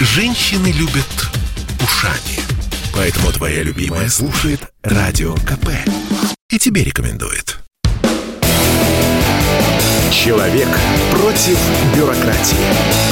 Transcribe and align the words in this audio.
Женщины 0.00 0.68
любят 0.68 1.10
ушами. 1.82 2.38
Поэтому 2.94 3.32
твоя 3.32 3.64
любимая 3.64 4.08
слушает 4.08 4.60
Радио 4.82 5.34
КП. 5.34 5.70
И 6.50 6.56
тебе 6.56 6.84
рекомендует. 6.84 7.58
Человек 10.12 10.68
против 11.10 11.58
бюрократии. 11.96 12.56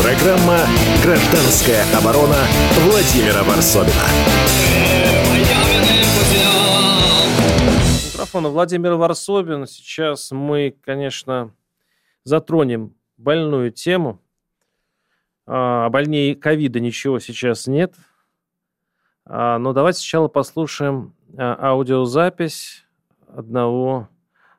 Программа 0.00 0.60
«Гражданская 1.02 1.84
оборона» 1.98 2.46
Владимира 2.84 3.42
Варсобина. 3.42 4.06
Микрофон 8.12 8.46
Владимир 8.46 8.94
Варсобин. 8.94 9.66
Сейчас 9.66 10.30
мы, 10.30 10.72
конечно, 10.84 11.52
затронем 12.22 12.94
больную 13.16 13.72
тему. 13.72 14.20
А, 15.46 15.88
больнее 15.90 16.34
ковида 16.34 16.80
ничего 16.80 17.18
сейчас 17.20 17.66
нет. 17.66 17.94
А, 19.24 19.58
но 19.58 19.72
давайте 19.72 20.00
сначала 20.00 20.28
послушаем 20.28 21.14
а, 21.36 21.70
аудиозапись 21.70 22.84
одного 23.28 24.08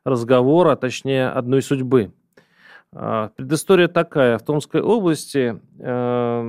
разговора, 0.04 0.72
а 0.72 0.76
точнее 0.76 1.28
одной 1.28 1.62
судьбы. 1.62 2.12
А, 2.92 3.30
предыстория 3.36 3.88
такая. 3.88 4.38
В 4.38 4.42
Томской 4.42 4.80
области 4.80 5.60
э, 5.78 6.40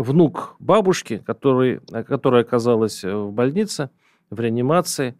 внук 0.00 0.56
бабушки, 0.58 1.18
который, 1.24 1.80
которая 2.04 2.42
оказалась 2.42 3.04
в 3.04 3.30
больнице, 3.30 3.90
в 4.28 4.40
реанимации, 4.40 5.16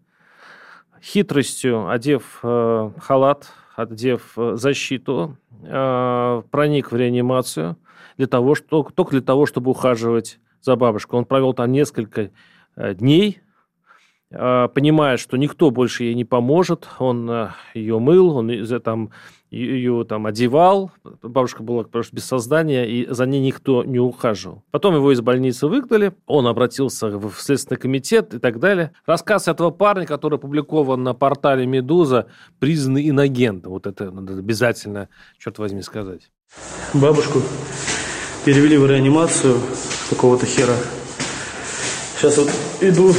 хитростью, 1.00 1.88
одев 1.88 2.40
э, 2.42 2.90
халат, 2.98 3.52
одев 3.76 4.32
э, 4.36 4.56
защиту, 4.56 5.36
проник 5.60 6.92
в 6.92 6.96
реанимацию 6.96 7.76
для 8.18 8.26
того, 8.26 8.54
что, 8.54 8.82
только 8.94 9.12
для 9.12 9.22
того, 9.22 9.46
чтобы 9.46 9.70
ухаживать 9.70 10.38
за 10.60 10.76
бабушкой. 10.76 11.20
Он 11.20 11.24
провел 11.24 11.54
там 11.54 11.72
несколько 11.72 12.30
дней, 12.76 13.40
понимая, 14.28 15.16
что 15.16 15.38
никто 15.38 15.70
больше 15.70 16.04
ей 16.04 16.14
не 16.14 16.26
поможет. 16.26 16.86
Он 16.98 17.50
ее 17.72 17.98
мыл, 17.98 18.36
он 18.36 18.50
там 18.82 19.10
ее 19.50 20.04
там 20.04 20.26
одевал, 20.26 20.90
бабушка 21.22 21.62
была 21.62 21.82
просто 21.84 22.14
без 22.14 22.26
сознания, 22.26 22.84
и 22.84 23.06
за 23.08 23.24
ней 23.24 23.40
никто 23.40 23.82
не 23.82 23.98
ухаживал. 23.98 24.62
Потом 24.70 24.94
его 24.94 25.10
из 25.10 25.22
больницы 25.22 25.68
выгнали, 25.68 26.12
он 26.26 26.46
обратился 26.46 27.08
в 27.16 27.32
Следственный 27.40 27.80
комитет 27.80 28.34
и 28.34 28.38
так 28.40 28.58
далее. 28.58 28.92
Рассказ 29.06 29.48
этого 29.48 29.70
парня, 29.70 30.04
который 30.04 30.34
опубликован 30.34 31.02
на 31.02 31.14
портале 31.14 31.64
«Медуза», 31.64 32.26
признанный 32.58 33.08
иногентом. 33.08 33.72
Вот 33.72 33.86
это 33.86 34.10
надо 34.10 34.34
обязательно, 34.34 35.08
черт 35.38 35.58
возьми, 35.58 35.80
сказать. 35.80 36.30
Бабушку 36.92 37.38
перевели 38.48 38.78
в 38.78 38.86
реанимацию 38.86 39.60
какого-то 40.08 40.46
хера. 40.46 40.74
Сейчас 42.16 42.38
вот 42.38 42.50
иду 42.80 43.14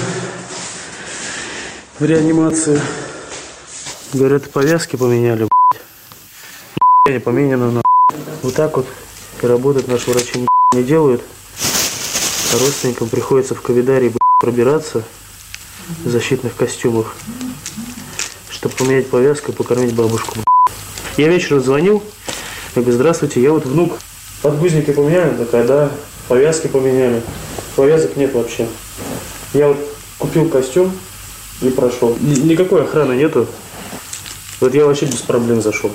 в 2.00 2.04
реанимацию. 2.04 2.82
Говорят, 4.12 4.50
повязки 4.50 4.96
поменяли, 4.96 5.48
не 7.08 7.20
поменяно 7.20 7.70
на 7.70 7.82
Вот 8.42 8.56
так 8.56 8.76
вот 8.78 8.88
и 9.44 9.46
работать 9.46 9.88
наши 9.88 10.10
врачи 10.10 10.48
не 10.74 10.84
делают. 10.84 11.22
А 12.52 12.58
родственникам 12.58 13.08
приходится 13.08 13.54
в 13.54 13.62
ковидарии 13.62 14.12
пробираться 14.40 15.04
в 16.06 16.10
защитных 16.10 16.56
костюмах, 16.56 17.16
чтобы 18.50 18.74
поменять 18.74 19.08
повязку 19.08 19.52
и 19.52 19.56
покормить 19.56 19.94
бабушку. 19.94 20.38
Я 21.18 21.28
вечером 21.28 21.62
звонил, 21.62 22.02
я 22.76 22.82
говорю, 22.82 22.98
здравствуйте, 22.98 23.44
я 23.44 23.52
вот 23.52 23.68
внук. 23.68 24.00
Подгузники 24.42 24.92
поменяли? 24.92 25.36
Такая, 25.36 25.68
да. 25.68 25.92
Повязки 26.28 26.68
поменяли. 26.68 27.22
Повязок 27.76 28.16
нет 28.16 28.34
вообще. 28.34 28.68
Я 29.54 29.70
вот 29.70 29.78
купил 30.18 30.50
костюм 30.50 30.92
и 31.62 31.70
прошел. 31.70 32.16
Никакой 32.20 32.84
охраны 32.84 33.14
нету. 33.14 33.48
Вот 34.62 34.74
я 34.74 34.86
вообще 34.86 35.06
без 35.06 35.22
проблем 35.22 35.62
зашел. 35.62 35.92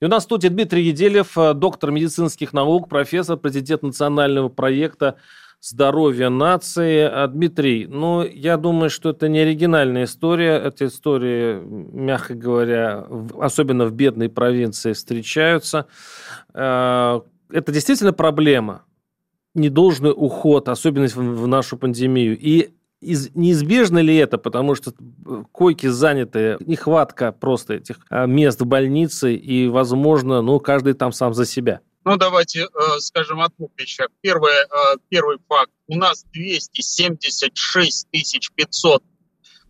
И 0.00 0.04
у 0.04 0.08
нас 0.08 0.22
в 0.22 0.26
студии 0.26 0.48
Дмитрий 0.48 0.84
Еделев, 0.84 1.36
э, 1.36 1.54
доктор 1.54 1.90
медицинских 1.90 2.52
наук, 2.52 2.88
профессор, 2.88 3.36
президент 3.36 3.82
национального 3.82 4.48
проекта 4.48 5.16
здоровья 5.60 6.28
нации. 6.28 7.00
А, 7.00 7.26
Дмитрий, 7.26 7.86
ну, 7.86 8.24
я 8.24 8.56
думаю, 8.56 8.90
что 8.90 9.10
это 9.10 9.28
не 9.28 9.40
оригинальная 9.40 10.04
история. 10.04 10.58
Эти 10.58 10.84
истории, 10.84 11.60
мягко 11.62 12.34
говоря, 12.34 13.06
особенно 13.40 13.86
в 13.86 13.92
бедной 13.92 14.28
провинции 14.28 14.92
встречаются. 14.92 15.86
Э, 16.54 17.20
это 17.50 17.72
действительно 17.72 18.12
проблема. 18.12 18.82
Недолжный 19.54 20.12
уход, 20.14 20.68
особенно 20.68 21.06
в 21.06 21.46
нашу 21.46 21.76
пандемию. 21.76 22.38
И 22.38 22.70
из, 23.00 23.34
неизбежно 23.34 23.98
ли 23.98 24.16
это, 24.16 24.38
потому 24.38 24.74
что 24.74 24.92
э, 24.92 25.44
койки 25.52 25.86
заняты, 25.86 26.56
нехватка 26.60 27.32
просто 27.32 27.74
этих 27.74 28.00
а, 28.10 28.26
мест 28.26 28.60
в 28.60 28.66
больнице, 28.66 29.34
и, 29.34 29.68
возможно, 29.68 30.42
ну, 30.42 30.58
каждый 30.60 30.94
там 30.94 31.12
сам 31.12 31.34
за 31.34 31.44
себя? 31.44 31.80
Ну, 32.04 32.16
давайте 32.16 32.60
э, 32.62 32.68
скажем 33.00 33.40
о 33.40 33.48
двух 33.48 33.70
вещах. 33.76 34.08
Первое, 34.20 34.64
э, 34.64 34.96
первый 35.08 35.38
факт. 35.48 35.72
У 35.86 35.96
нас 35.96 36.24
276 36.32 38.08
500 38.54 39.02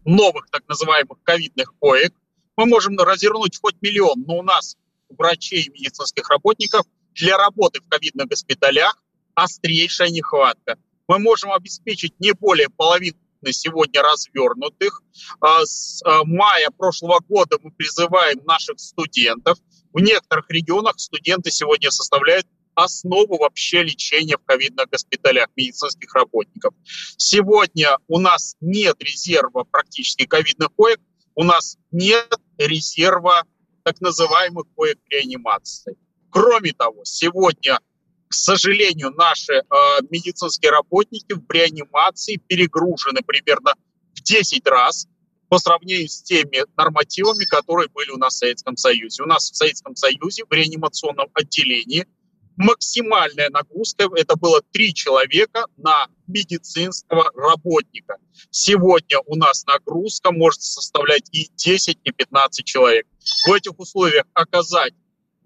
новых 0.05 0.49
так 0.51 0.63
называемых 0.69 1.19
ковидных 1.23 1.75
коек. 1.81 2.15
Мы 2.57 2.67
можем 2.67 2.97
развернуть 2.99 3.59
хоть 3.61 3.81
миллион, 3.81 4.25
но 4.27 4.39
у 4.39 4.43
нас 4.43 4.77
врачей 5.09 5.63
и 5.63 5.71
медицинских 5.71 6.29
работников 6.29 6.87
для 7.15 7.37
работы 7.37 7.81
в 7.81 7.89
ковидных 7.89 8.29
госпиталях 8.29 9.03
острейшая 9.35 10.11
нехватка 10.11 10.77
мы 11.09 11.19
можем 11.19 11.53
обеспечить 11.53 12.19
не 12.21 12.33
более 12.33 12.69
половины 12.69 13.17
сегодня 13.51 14.03
развернутых. 14.03 15.03
А 15.41 15.65
с 15.65 16.03
а, 16.05 16.25
мая 16.25 16.69
прошлого 16.77 17.21
года 17.27 17.57
мы 17.63 17.71
призываем 17.71 18.41
наших 18.45 18.79
студентов. 18.79 19.59
В 19.99 20.01
некоторых 20.01 20.49
регионах 20.49 21.01
студенты 21.01 21.51
сегодня 21.51 21.91
составляют 21.91 22.47
основу 22.77 23.37
вообще 23.37 23.83
лечения 23.83 24.37
в 24.37 24.45
ковидных 24.45 24.89
госпиталях 24.89 25.49
медицинских 25.57 26.15
работников. 26.15 26.73
Сегодня 27.17 27.99
у 28.07 28.21
нас 28.21 28.55
нет 28.61 28.95
резерва 29.03 29.65
практически 29.65 30.25
ковидных 30.25 30.69
коек, 30.77 31.01
у 31.35 31.43
нас 31.43 31.79
нет 31.91 32.33
резерва 32.59 33.43
так 33.83 34.01
называемых 34.01 34.67
коек 34.77 35.01
реанимации. 35.11 35.97
Кроме 36.31 36.73
того, 36.75 37.01
сегодня 37.03 37.81
к 38.29 38.35
сожалению, 38.35 39.11
наши 39.17 39.55
э, 39.55 39.63
медицинские 40.11 40.71
работники 40.71 41.33
в 41.33 41.51
реанимации 41.51 42.37
перегружены 42.37 43.23
примерно 43.27 43.73
в 44.15 44.23
10 44.23 44.65
раз 44.69 45.09
по 45.49 45.59
сравнению 45.59 46.09
с 46.09 46.23
теми 46.23 46.65
нормативами, 46.77 47.45
которые 47.45 47.89
были 47.89 48.11
у 48.11 48.17
нас 48.17 48.35
в 48.35 48.39
Советском 48.39 48.77
Союзе. 48.77 49.23
У 49.23 49.27
нас 49.27 49.51
в 49.51 49.57
Советском 49.57 49.97
Союзе 49.97 50.45
в 50.45 50.53
реанимационном 50.53 51.29
отделении 51.35 52.07
максимальная 52.59 53.49
нагрузка– 53.51 54.09
это 54.17 54.37
было 54.37 54.61
три 54.73 54.93
человека 54.93 55.67
на 55.77 56.09
медицинского 56.27 57.31
работника. 57.35 58.17
Сегодня 58.51 59.19
у 59.27 59.37
нас 59.37 59.65
нагрузка 59.65 60.33
может 60.33 60.61
составлять 60.61 61.29
и 61.33 61.49
10, 61.57 61.99
и 62.03 62.11
15 62.11 62.65
человек. 62.65 63.07
В 63.47 63.53
этих 63.53 63.79
условиях 63.79 64.25
оказать 64.35 64.93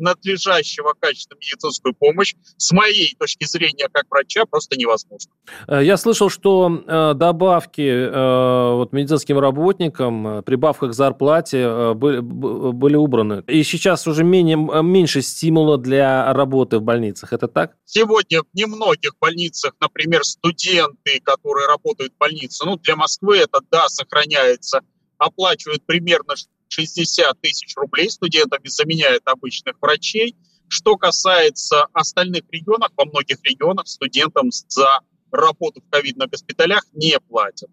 надлежащего 0.03 0.95
качества 0.99 1.37
медицинскую 1.37 1.95
помощь, 1.95 2.35
с 2.57 2.73
моей 2.73 3.15
точки 3.19 3.45
зрения, 3.45 3.89
как 3.91 4.05
врача, 4.11 4.45
просто 4.45 4.77
невозможно. 4.77 5.33
Э, 5.69 5.83
я 5.83 5.97
слышал, 5.97 6.29
что 6.29 6.83
э, 6.87 7.15
добавки 7.15 7.81
э, 7.81 8.75
вот, 8.75 8.93
медицинским 8.93 9.39
работникам, 9.39 10.43
прибавка 10.45 10.89
к 10.89 10.95
зарплате 10.95 11.95
были, 11.95 12.21
были 12.21 12.97
убраны. 12.97 13.45
И 13.47 13.63
сейчас 13.63 14.07
уже 14.07 14.25
менее, 14.25 14.57
меньше 14.83 15.23
стимула 15.23 15.79
для 15.79 16.33
работы 16.33 16.79
в 16.79 16.83
больницах. 16.83 17.33
Это 17.33 17.49
так? 17.49 17.77
Сегодня 17.85 18.43
в 18.43 18.47
немногих 18.55 19.13
больницах, 19.21 19.73
например, 19.81 20.25
студенты, 20.25 21.21
которые 21.23 21.69
работают 21.69 22.13
в 22.15 22.19
больнице, 22.19 22.65
ну, 22.67 22.77
для 22.77 22.97
Москвы 22.97 23.39
это, 23.39 23.61
да, 23.71 23.89
сохраняется, 23.89 24.81
оплачивают 25.19 25.85
примерно 25.87 26.35
60 26.73 27.41
тысяч 27.41 27.77
рублей 27.77 28.09
студентами 28.11 28.67
заменяет 28.69 29.23
обычных 29.27 29.77
врачей. 29.81 30.37
Что 30.69 30.97
касается 30.97 31.87
остальных 31.93 32.45
регионов, 32.51 32.93
во 32.97 33.05
многих 33.05 33.43
регионах 33.43 33.87
студентам 33.87 34.51
за 34.51 35.01
работу 35.31 35.83
в 35.83 35.91
ковидных 35.91 36.31
госпиталях 36.31 36.85
не 36.95 37.19
платят. 37.21 37.69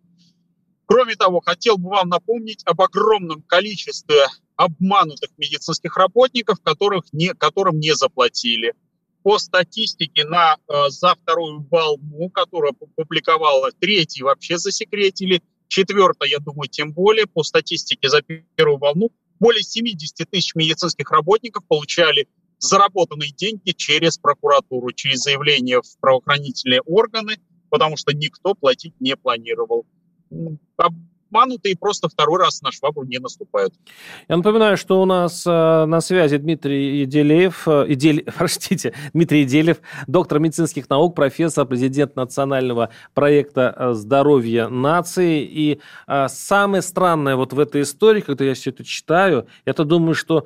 Кроме 0.85 1.15
того, 1.15 1.39
хотел 1.39 1.77
бы 1.77 1.89
вам 1.89 2.09
напомнить 2.09 2.61
об 2.65 2.81
огромном 2.81 3.41
количестве 3.43 4.25
обманутых 4.57 5.29
медицинских 5.37 5.95
работников, 5.95 6.59
которых 6.61 7.05
не, 7.13 7.33
которым 7.33 7.79
не 7.79 7.95
заплатили. 7.95 8.73
По 9.23 9.37
статистике 9.37 10.25
на, 10.25 10.57
э, 10.67 10.89
за 10.89 11.15
вторую 11.15 11.65
волну, 11.69 12.29
которую 12.29 12.73
опубликовала 12.97 13.71
третий, 13.79 14.23
вообще 14.23 14.57
засекретили, 14.57 15.41
Четвертое, 15.69 16.27
я 16.27 16.39
думаю, 16.39 16.67
тем 16.67 16.91
более, 16.91 17.27
по 17.27 17.43
статистике 17.43 18.09
за 18.09 18.21
первую 18.23 18.79
волну, 18.79 19.11
более 19.39 19.63
70 19.63 20.29
тысяч 20.29 20.55
медицинских 20.55 21.09
работников 21.11 21.63
получали 21.67 22.27
заработанные 22.57 23.31
деньги 23.31 23.71
через 23.71 24.17
прокуратуру, 24.17 24.91
через 24.91 25.21
заявление 25.21 25.81
в 25.81 25.97
правоохранительные 26.01 26.81
органы, 26.81 27.37
потому 27.69 27.97
что 27.97 28.13
никто 28.13 28.55
платить 28.55 28.99
не 28.99 29.15
планировал 29.15 29.85
обмануты 31.29 31.71
и 31.71 31.75
просто 31.75 32.09
второй 32.09 32.39
раз 32.39 32.61
на 32.61 32.71
швабру 32.71 33.03
не 33.03 33.19
наступают. 33.19 33.73
Я 34.27 34.37
напоминаю, 34.37 34.77
что 34.77 35.01
у 35.01 35.05
нас 35.05 35.45
э, 35.45 35.85
на 35.85 36.01
связи 36.01 36.37
Дмитрий 36.37 37.03
Иделеев, 37.03 37.67
э, 37.67 37.85
Идель, 37.89 38.25
простите, 38.37 38.93
Дмитрий 39.13 39.43
Иделев, 39.43 39.77
доктор 40.07 40.39
медицинских 40.39 40.89
наук, 40.89 41.15
профессор, 41.15 41.65
президент 41.65 42.15
национального 42.15 42.89
проекта 43.13 43.73
э, 43.77 43.93
здоровья 43.93 44.67
нации. 44.67 45.43
И 45.43 45.81
самое 46.27 46.81
странное 46.81 47.35
вот 47.35 47.53
в 47.53 47.59
этой 47.59 47.81
истории, 47.81 48.21
когда 48.21 48.45
я 48.45 48.53
все 48.53 48.71
это 48.71 48.83
читаю, 48.83 49.47
я-то 49.65 49.83
думаю, 49.83 50.15
что 50.15 50.45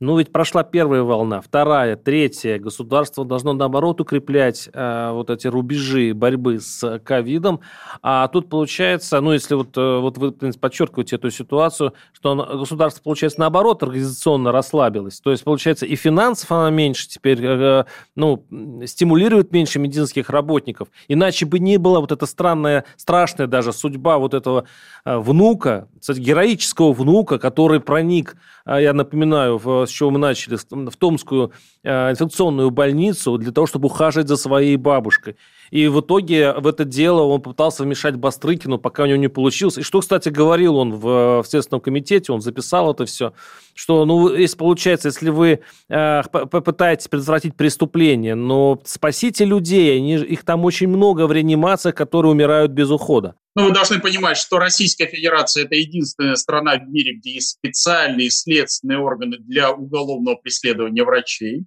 ну, 0.00 0.16
ведь 0.16 0.32
прошла 0.32 0.62
первая 0.64 1.02
волна, 1.02 1.42
вторая, 1.42 1.94
третья. 1.94 2.58
Государство 2.58 3.26
должно, 3.26 3.52
наоборот, 3.52 4.00
укреплять 4.00 4.70
э, 4.72 5.10
вот 5.12 5.28
эти 5.28 5.46
рубежи 5.46 6.14
борьбы 6.14 6.58
с 6.58 6.98
ковидом. 7.00 7.60
А 8.00 8.26
тут 8.28 8.48
получается, 8.48 9.20
ну, 9.20 9.34
если 9.34 9.54
вот, 9.54 9.76
э, 9.76 9.98
вот 9.98 10.16
вы, 10.16 10.32
подчеркиваете 10.32 11.16
эту 11.16 11.30
ситуацию, 11.30 11.92
что 12.14 12.34
государство, 12.34 13.02
получается, 13.02 13.40
наоборот, 13.40 13.82
организационно 13.82 14.52
расслабилось. 14.52 15.20
То 15.20 15.32
есть, 15.32 15.44
получается, 15.44 15.84
и 15.84 15.96
финансов 15.96 16.50
оно 16.50 16.70
меньше 16.70 17.06
теперь, 17.06 17.38
э, 17.42 17.84
ну, 18.16 18.46
стимулирует 18.86 19.52
меньше 19.52 19.78
медицинских 19.78 20.30
работников. 20.30 20.88
Иначе 21.08 21.44
бы 21.44 21.58
не 21.58 21.76
было 21.76 22.00
вот 22.00 22.10
эта 22.10 22.24
странная, 22.24 22.86
страшная 22.96 23.48
даже 23.48 23.74
судьба 23.74 24.16
вот 24.16 24.32
этого 24.32 24.64
э, 25.04 25.18
внука, 25.18 25.88
кстати, 26.00 26.20
героического 26.20 26.94
внука, 26.94 27.38
который 27.38 27.80
проник, 27.80 28.36
э, 28.64 28.82
я 28.82 28.94
напоминаю, 28.94 29.58
в 29.58 29.89
с 29.90 29.92
чего 29.92 30.10
мы 30.10 30.18
начали, 30.18 30.56
в 30.56 30.96
Томскую 30.96 31.52
э, 31.82 32.10
инфекционную 32.10 32.70
больницу 32.70 33.38
для 33.38 33.52
того, 33.52 33.66
чтобы 33.66 33.86
ухаживать 33.86 34.28
за 34.28 34.36
своей 34.36 34.76
бабушкой. 34.76 35.36
И 35.70 35.86
в 35.88 36.00
итоге 36.00 36.52
в 36.52 36.66
это 36.66 36.84
дело 36.84 37.22
он 37.22 37.40
попытался 37.40 37.84
вмешать 37.84 38.16
Бастрыкину, 38.16 38.78
пока 38.78 39.04
у 39.04 39.06
него 39.06 39.18
не 39.18 39.28
получилось. 39.28 39.78
И 39.78 39.82
что, 39.82 40.00
кстати, 40.00 40.28
говорил 40.28 40.76
он 40.76 40.92
в, 40.92 41.42
в 41.42 41.44
Следственном 41.46 41.80
комитете, 41.80 42.32
он 42.32 42.40
записал 42.40 42.92
это 42.92 43.06
все, 43.06 43.32
что, 43.74 44.04
ну, 44.04 44.34
если 44.34 44.56
получается, 44.56 45.08
если 45.08 45.30
вы 45.30 45.60
э, 45.88 46.22
попытаетесь 46.30 47.08
предотвратить 47.08 47.54
преступление, 47.54 48.34
но 48.34 48.80
спасите 48.84 49.44
людей, 49.44 49.96
они, 49.96 50.14
их 50.16 50.44
там 50.44 50.64
очень 50.64 50.88
много 50.88 51.26
в 51.26 51.32
реанимациях, 51.32 51.94
которые 51.94 52.32
умирают 52.32 52.72
без 52.72 52.90
ухода. 52.90 53.36
Ну, 53.56 53.66
вы 53.66 53.72
должны 53.72 54.00
понимать, 54.00 54.36
что 54.36 54.58
Российская 54.58 55.06
Федерация– 55.06 55.64
это 55.66 55.74
единственная 55.74 56.36
страна 56.36 56.78
в 56.78 56.88
мире, 56.88 57.14
где 57.14 57.34
есть 57.34 57.50
специальные 57.50 58.30
следственные 58.30 58.98
органы 58.98 59.38
для 59.38 59.72
уголовного 59.72 60.36
преследования 60.36 61.04
врачей. 61.04 61.64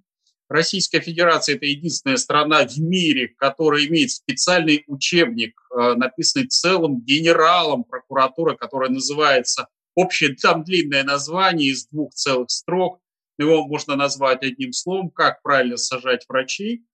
Российская 0.48 1.00
Федерация– 1.00 1.54
это 1.56 1.66
единственная 1.66 2.16
страна 2.16 2.66
в 2.66 2.78
мире, 2.78 3.28
которая 3.28 3.86
имеет 3.86 4.10
специальный 4.10 4.84
учебник, 4.86 5.58
э, 5.74 5.94
написанный 5.94 6.48
целым 6.48 7.00
генералом 7.00 7.84
прокуратуры, 7.84 8.56
который 8.56 8.90
называется 8.90 9.68
общее, 9.94 10.34
там 10.42 10.64
длинное 10.64 11.02
название 11.02 11.70
из 11.70 11.86
двух 11.86 12.12
целых 12.14 12.50
строк, 12.50 13.00
его 13.38 13.66
можно 13.66 13.96
назвать 13.96 14.42
одним 14.42 14.72
словом, 14.72 15.10
как 15.10 15.42
правильно 15.42 15.76
сажать 15.76 16.24
врачей. 16.28 16.84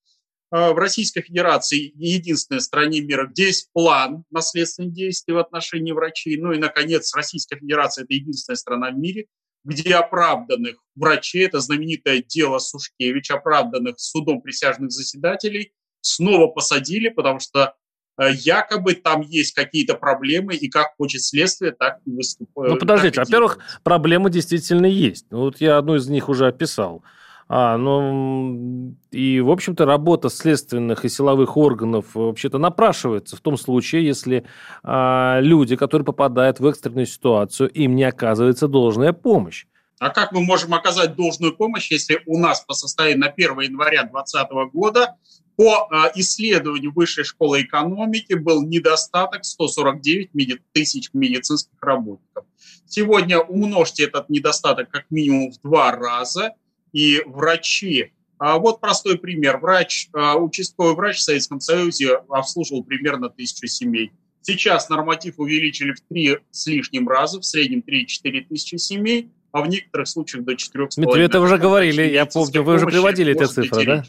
Э, 0.53 0.71
в 0.73 0.79
Российской 0.79 1.23
Федерации 1.23 1.93
единственной 1.97 2.61
стране 2.61 3.01
мира, 3.01 3.27
где 3.27 3.47
есть 3.47 3.71
план 3.73 4.25
наследственных 4.31 4.93
действий 4.93 5.35
в 5.35 5.39
отношении 5.39 5.93
врачей. 5.93 6.37
Ну 6.37 6.53
и, 6.53 6.59
наконец, 6.59 7.15
Российская 7.15 7.57
Федерация– 7.59 8.05
это 8.05 8.15
единственная 8.15 8.57
страна 8.57 8.91
в 8.91 8.97
мире, 8.97 9.27
где 9.65 9.95
оправданных 9.95 10.77
врачей, 10.95 11.47
это 11.47 11.61
знаменитое 11.61 12.23
дело 12.27 12.59
Сушкевич, 12.59 13.31
оправданных 13.31 13.99
судом 13.99 14.41
присяжных 14.41 14.91
заседателей, 14.91 15.73
снова 16.01 16.47
посадили, 16.47 17.09
потому 17.09 17.41
что 17.41 17.75
э, 18.19 18.33
якобы 18.33 18.95
там 18.95 19.21
есть 19.21 19.55
какие-то 19.55 19.95
проблемы, 19.95 20.55
и 20.55 20.69
как 20.69 20.95
хочет 20.97 21.23
следствие, 21.23 21.73
так 21.73 22.01
и 22.07 22.11
выступают. 22.11 22.75
Ну, 22.75 22.79
подождите, 22.79 23.21
во-первых, 23.21 23.59
проблемы 23.83 24.31
действительно 24.31 24.87
есть. 24.87 25.27
Ну, 25.31 25.41
вот 25.41 25.61
я 25.61 25.79
одну 25.79 25.97
из 25.97 26.09
них 26.09 26.29
уже 26.29 26.47
описал. 26.47 27.05
А, 27.53 27.77
ну, 27.77 28.95
и, 29.11 29.41
в 29.41 29.51
общем-то, 29.51 29.85
работа 29.85 30.29
следственных 30.31 31.05
и 31.05 31.09
силовых 31.09 31.57
органов 31.57 32.15
вообще-то 32.15 32.59
напрашивается 32.59 33.37
в 33.37 33.41
том 33.41 33.57
случае, 33.57 34.07
если 34.07 34.45
а, 34.85 35.41
люди, 35.41 35.75
которые 35.75 36.07
попадают 36.07 36.61
в 36.61 36.67
экстренную 36.69 37.07
ситуацию, 37.07 37.69
им 37.71 37.97
не 37.97 38.05
оказывается 38.05 38.69
должная 38.69 39.13
помощь. 39.13 39.67
А 39.99 40.11
как 40.11 40.31
мы 40.31 40.43
можем 40.43 40.75
оказать 40.75 41.17
должную 41.17 41.57
помощь, 41.57 41.91
если 41.91 42.23
у 42.25 42.39
нас 42.39 42.61
по 42.61 42.73
состоянию 42.73 43.19
на 43.19 43.27
1 43.27 43.59
января 43.63 44.05
2020 44.05 44.73
года 44.73 45.17
по 45.57 45.89
а, 45.91 46.13
исследованию 46.15 46.93
Высшей 46.95 47.25
школы 47.25 47.63
экономики 47.63 48.35
был 48.35 48.63
недостаток 48.63 49.45
149 49.45 50.61
тысяч 50.73 51.11
медицинских 51.13 51.83
работников. 51.83 52.45
Сегодня 52.87 53.41
умножьте 53.41 54.05
этот 54.05 54.31
недостаток 54.31 54.89
как 54.89 55.07
минимум 55.11 55.51
в 55.51 55.61
два 55.61 55.91
раза– 55.91 56.53
и 56.93 57.23
врачи. 57.27 58.13
А 58.39 58.59
вот 58.59 58.81
простой 58.81 59.19
пример. 59.19 59.59
Врач, 59.59 60.09
а, 60.13 60.37
участковый 60.37 60.95
врач 60.95 61.19
в 61.19 61.23
Советском 61.23 61.61
Союзе 61.61 62.21
обслуживал 62.29 62.83
примерно 62.83 63.29
тысячу 63.29 63.67
семей. 63.67 64.13
Сейчас 64.43 64.89
норматив 64.89 65.35
увеличили 65.39 65.93
в 65.93 66.01
три 66.09 66.39
с 66.51 66.67
лишним 66.67 67.09
раза, 67.09 67.41
в 67.41 67.45
среднем 67.45 67.83
3-4 67.87 68.47
тысячи 68.49 68.77
семей, 68.77 69.31
а 69.53 69.61
в 69.61 69.69
некоторых 69.69 70.09
случаях 70.09 70.45
до 70.45 70.53
4,5. 70.53 70.89
Дмитрий, 70.97 71.25
это 71.25 71.41
уже 71.41 71.59
говорили, 71.59 72.03
я 72.03 72.25
помню, 72.25 72.63
вы 72.63 72.75
уже 72.77 72.87
приводили 72.87 73.33
эти 73.33 73.45
цифры, 73.45 73.85
да? 73.85 74.05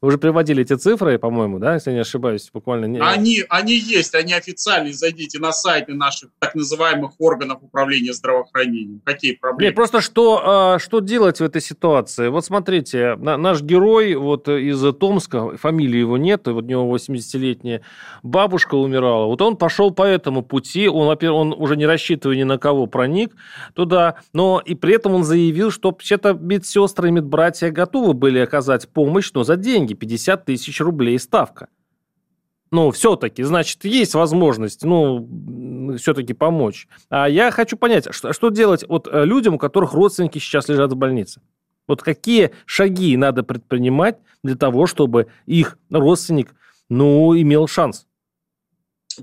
Вы 0.00 0.08
уже 0.08 0.18
приводили 0.18 0.62
эти 0.62 0.74
цифры, 0.76 1.18
по-моему, 1.18 1.58
да, 1.58 1.74
если 1.74 1.92
не 1.92 1.98
ошибаюсь, 1.98 2.48
буквально. 2.52 3.06
Они, 3.06 3.44
они 3.50 3.74
есть, 3.74 4.14
они 4.14 4.32
официальные. 4.32 4.94
Зайдите 4.94 5.38
на 5.38 5.52
сайты 5.52 5.92
наших 5.92 6.30
так 6.38 6.54
называемых 6.54 7.12
органов 7.18 7.58
управления 7.62 8.14
здравоохранением. 8.14 9.02
Какие 9.04 9.32
проблемы? 9.32 9.68
Нет, 9.68 9.74
просто 9.74 10.00
что, 10.00 10.42
а, 10.42 10.78
что 10.78 11.00
делать 11.00 11.40
в 11.40 11.44
этой 11.44 11.60
ситуации? 11.60 12.28
Вот 12.28 12.46
смотрите, 12.46 13.14
наш 13.16 13.60
герой 13.60 14.14
вот 14.14 14.48
из 14.48 14.80
Томска, 14.94 15.58
фамилии 15.58 15.98
его 15.98 16.16
нет, 16.16 16.46
вот 16.46 16.64
у 16.64 16.66
него 16.66 16.96
80-летняя 16.96 17.82
бабушка 18.22 18.76
умирала. 18.76 19.26
Вот 19.26 19.42
он 19.42 19.58
пошел 19.58 19.90
по 19.90 20.04
этому 20.04 20.42
пути, 20.42 20.88
он, 20.88 21.08
во-первых, 21.08 21.40
он 21.40 21.52
уже 21.52 21.76
не 21.76 21.84
рассчитывая 21.84 22.36
ни 22.36 22.44
на 22.44 22.56
кого 22.56 22.86
проник 22.86 23.34
туда, 23.74 24.16
но 24.32 24.62
и 24.64 24.74
при 24.74 24.94
этом 24.94 25.14
он 25.14 25.24
заявил, 25.24 25.70
что 25.70 25.90
вообще-то 25.90 26.32
медсестры 26.32 27.08
и 27.08 27.10
медбратья 27.10 27.70
готовы 27.70 28.14
были 28.14 28.38
оказать 28.38 28.88
помощь, 28.88 29.30
но 29.34 29.44
за 29.44 29.56
деньги 29.56 29.89
деньги, 29.90 29.94
50 29.94 30.44
тысяч 30.44 30.80
рублей 30.80 31.18
ставка. 31.18 31.68
Ну, 32.72 32.90
все-таки, 32.92 33.42
значит, 33.42 33.84
есть 33.84 34.14
возможность, 34.14 34.84
ну, 34.84 35.96
все-таки 35.98 36.34
помочь. 36.34 36.86
А 37.08 37.28
я 37.28 37.50
хочу 37.50 37.76
понять, 37.76 38.14
что, 38.14 38.32
что 38.32 38.50
делать 38.50 38.84
вот 38.88 39.08
э, 39.10 39.24
людям, 39.24 39.54
у 39.54 39.58
которых 39.58 39.92
родственники 39.92 40.38
сейчас 40.38 40.68
лежат 40.68 40.92
в 40.92 40.96
больнице? 40.96 41.40
Вот 41.88 42.02
какие 42.02 42.52
шаги 42.66 43.16
надо 43.16 43.42
предпринимать 43.42 44.18
для 44.44 44.54
того, 44.54 44.86
чтобы 44.86 45.26
их 45.46 45.78
родственник, 45.90 46.54
ну, 46.88 47.36
имел 47.36 47.66
шанс? 47.66 48.06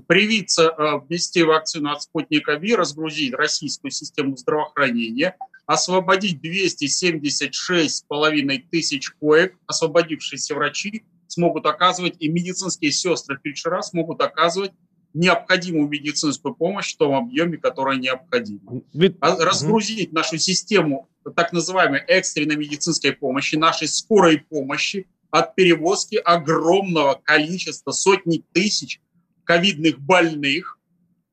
Привиться, 0.06 0.74
э, 0.76 1.00
ввести 1.08 1.42
вакцину 1.42 1.90
от 1.90 2.02
спутника 2.02 2.56
Ви, 2.56 2.76
разгрузить 2.76 3.32
российскую 3.32 3.90
систему 3.90 4.36
здравоохранения, 4.36 5.36
освободить 5.68 6.40
276,5 6.42 8.62
тысяч 8.70 9.10
коек, 9.20 9.54
освободившиеся 9.66 10.54
врачи 10.54 11.02
смогут 11.26 11.66
оказывать, 11.66 12.14
и 12.18 12.28
медицинские 12.28 12.90
сестры, 12.90 13.38
фельдшера 13.44 13.82
смогут 13.82 14.22
оказывать 14.22 14.72
необходимую 15.12 15.88
медицинскую 15.88 16.54
помощь 16.54 16.94
в 16.94 16.96
том 16.96 17.14
объеме, 17.14 17.58
который 17.58 17.98
необходим. 17.98 18.82
А 19.20 19.36
разгрузить 19.36 20.12
нашу 20.12 20.38
систему 20.38 21.10
так 21.36 21.52
называемой 21.52 22.00
экстренной 22.00 22.56
медицинской 22.56 23.12
помощи, 23.12 23.56
нашей 23.56 23.88
скорой 23.88 24.38
помощи 24.38 25.06
от 25.30 25.54
перевозки 25.54 26.16
огромного 26.16 27.20
количества, 27.22 27.90
сотни 27.90 28.42
тысяч 28.52 29.02
ковидных 29.44 30.00
больных 30.00 30.78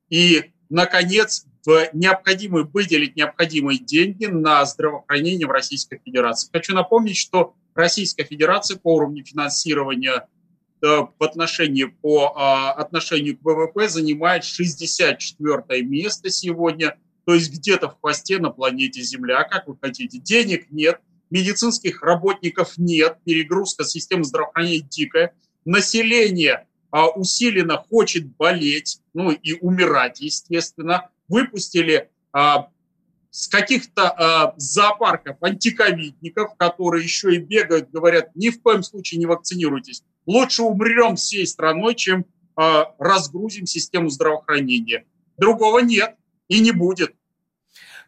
и, 0.09 0.51
наконец, 0.67 1.45
в 1.65 1.89
выделить 2.73 3.15
необходимые 3.15 3.79
деньги 3.79 4.25
на 4.25 4.63
здравоохранение 4.65 5.47
в 5.47 5.51
Российской 5.51 5.99
Федерации. 6.03 6.49
Хочу 6.51 6.73
напомнить, 6.73 7.17
что 7.17 7.55
Российская 7.73 8.23
Федерация 8.23 8.77
по 8.77 8.95
уровню 8.95 9.25
финансирования 9.25 10.27
в 10.81 10.85
э, 10.85 11.07
отношении, 11.19 11.85
по 11.85 12.33
а, 12.35 12.71
отношению 12.73 13.37
к 13.37 13.43
ВВП 13.43 13.89
занимает 13.89 14.43
64 14.43 15.81
место 15.81 16.29
сегодня, 16.29 16.97
то 17.25 17.33
есть 17.33 17.51
где-то 17.51 17.89
в 17.89 17.99
хвосте 17.99 18.37
на 18.37 18.51
планете 18.51 19.01
Земля. 19.01 19.43
Как 19.43 19.67
вы 19.67 19.75
хотите? 19.81 20.19
Денег 20.19 20.67
нет, 20.69 21.01
медицинских 21.31 22.03
работников 22.03 22.77
нет, 22.77 23.17
перегрузка 23.25 23.83
системы 23.83 24.23
здравоохранения 24.23 24.81
дикая, 24.81 25.33
население 25.65 26.67
а, 26.91 27.09
усиленно 27.09 27.77
хочет 27.77 28.27
болеть, 28.35 28.99
ну 29.13 29.31
и 29.31 29.53
умирать, 29.59 30.21
естественно, 30.21 31.09
выпустили 31.27 32.09
а, 32.31 32.69
с 33.35 33.49
каких-то 33.49 34.15
э, 34.17 34.53
зоопарков 34.55 35.35
антиковидников, 35.41 36.55
которые 36.55 37.03
еще 37.03 37.35
и 37.35 37.37
бегают, 37.37 37.91
говорят, 37.91 38.33
ни 38.33 38.49
в 38.49 38.61
коем 38.61 38.81
случае 38.81 39.19
не 39.19 39.25
вакцинируйтесь. 39.25 40.03
Лучше 40.25 40.63
умрем 40.63 41.17
всей 41.17 41.45
страной, 41.45 41.95
чем 41.95 42.21
э, 42.21 42.83
разгрузим 42.97 43.65
систему 43.65 44.07
здравоохранения. 44.07 45.05
Другого 45.37 45.79
нет 45.79 46.15
и 46.47 46.61
не 46.61 46.71
будет. 46.71 47.13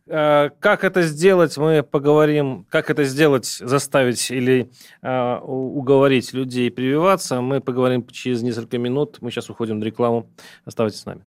Э, 0.06 0.50
как 0.62 0.86
это 0.86 1.02
сделать, 1.02 1.58
мы 1.58 1.84
поговорим, 1.84 2.66
как 2.70 2.90
это 2.90 3.04
сделать, 3.04 3.48
заставить 3.48 4.32
или 4.32 4.72
э, 5.02 5.40
уговорить 5.40 6.32
людей 6.32 6.72
прививаться, 6.72 7.42
мы 7.42 7.60
поговорим 7.60 8.08
через 8.08 8.44
несколько 8.44 8.78
минут. 8.78 9.18
Мы 9.20 9.32
сейчас 9.32 9.50
уходим 9.50 9.80
на 9.80 9.84
рекламу. 9.84 10.32
Оставайтесь 10.64 11.02
с 11.02 11.06
нами. 11.06 11.26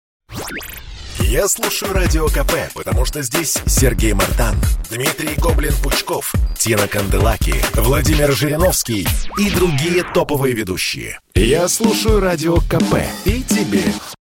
Я 1.19 1.47
слушаю 1.47 1.93
Радио 1.93 2.27
КП, 2.27 2.53
потому 2.73 3.05
что 3.05 3.21
здесь 3.21 3.57
Сергей 3.65 4.13
Мартан, 4.13 4.55
Дмитрий 4.89 5.35
Гоблин-Пучков, 5.35 6.33
Тина 6.57 6.87
Канделаки, 6.87 7.55
Владимир 7.75 8.31
Жириновский 8.31 9.07
и 9.37 9.49
другие 9.49 10.03
топовые 10.03 10.53
ведущие. 10.53 11.19
Я 11.35 11.67
слушаю 11.67 12.19
Радио 12.19 12.57
КП 12.57 12.97
и 13.25 13.41
тебе 13.43 13.83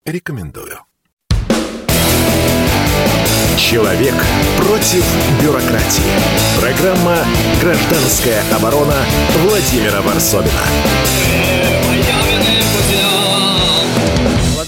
рекомендую. 0.04 0.78
Человек 3.58 4.14
против 4.58 5.04
бюрократии. 5.42 6.02
Программа 6.60 7.24
«Гражданская 7.60 8.42
оборона» 8.54 8.96
Владимира 9.38 10.02
Варсобина. 10.02 10.62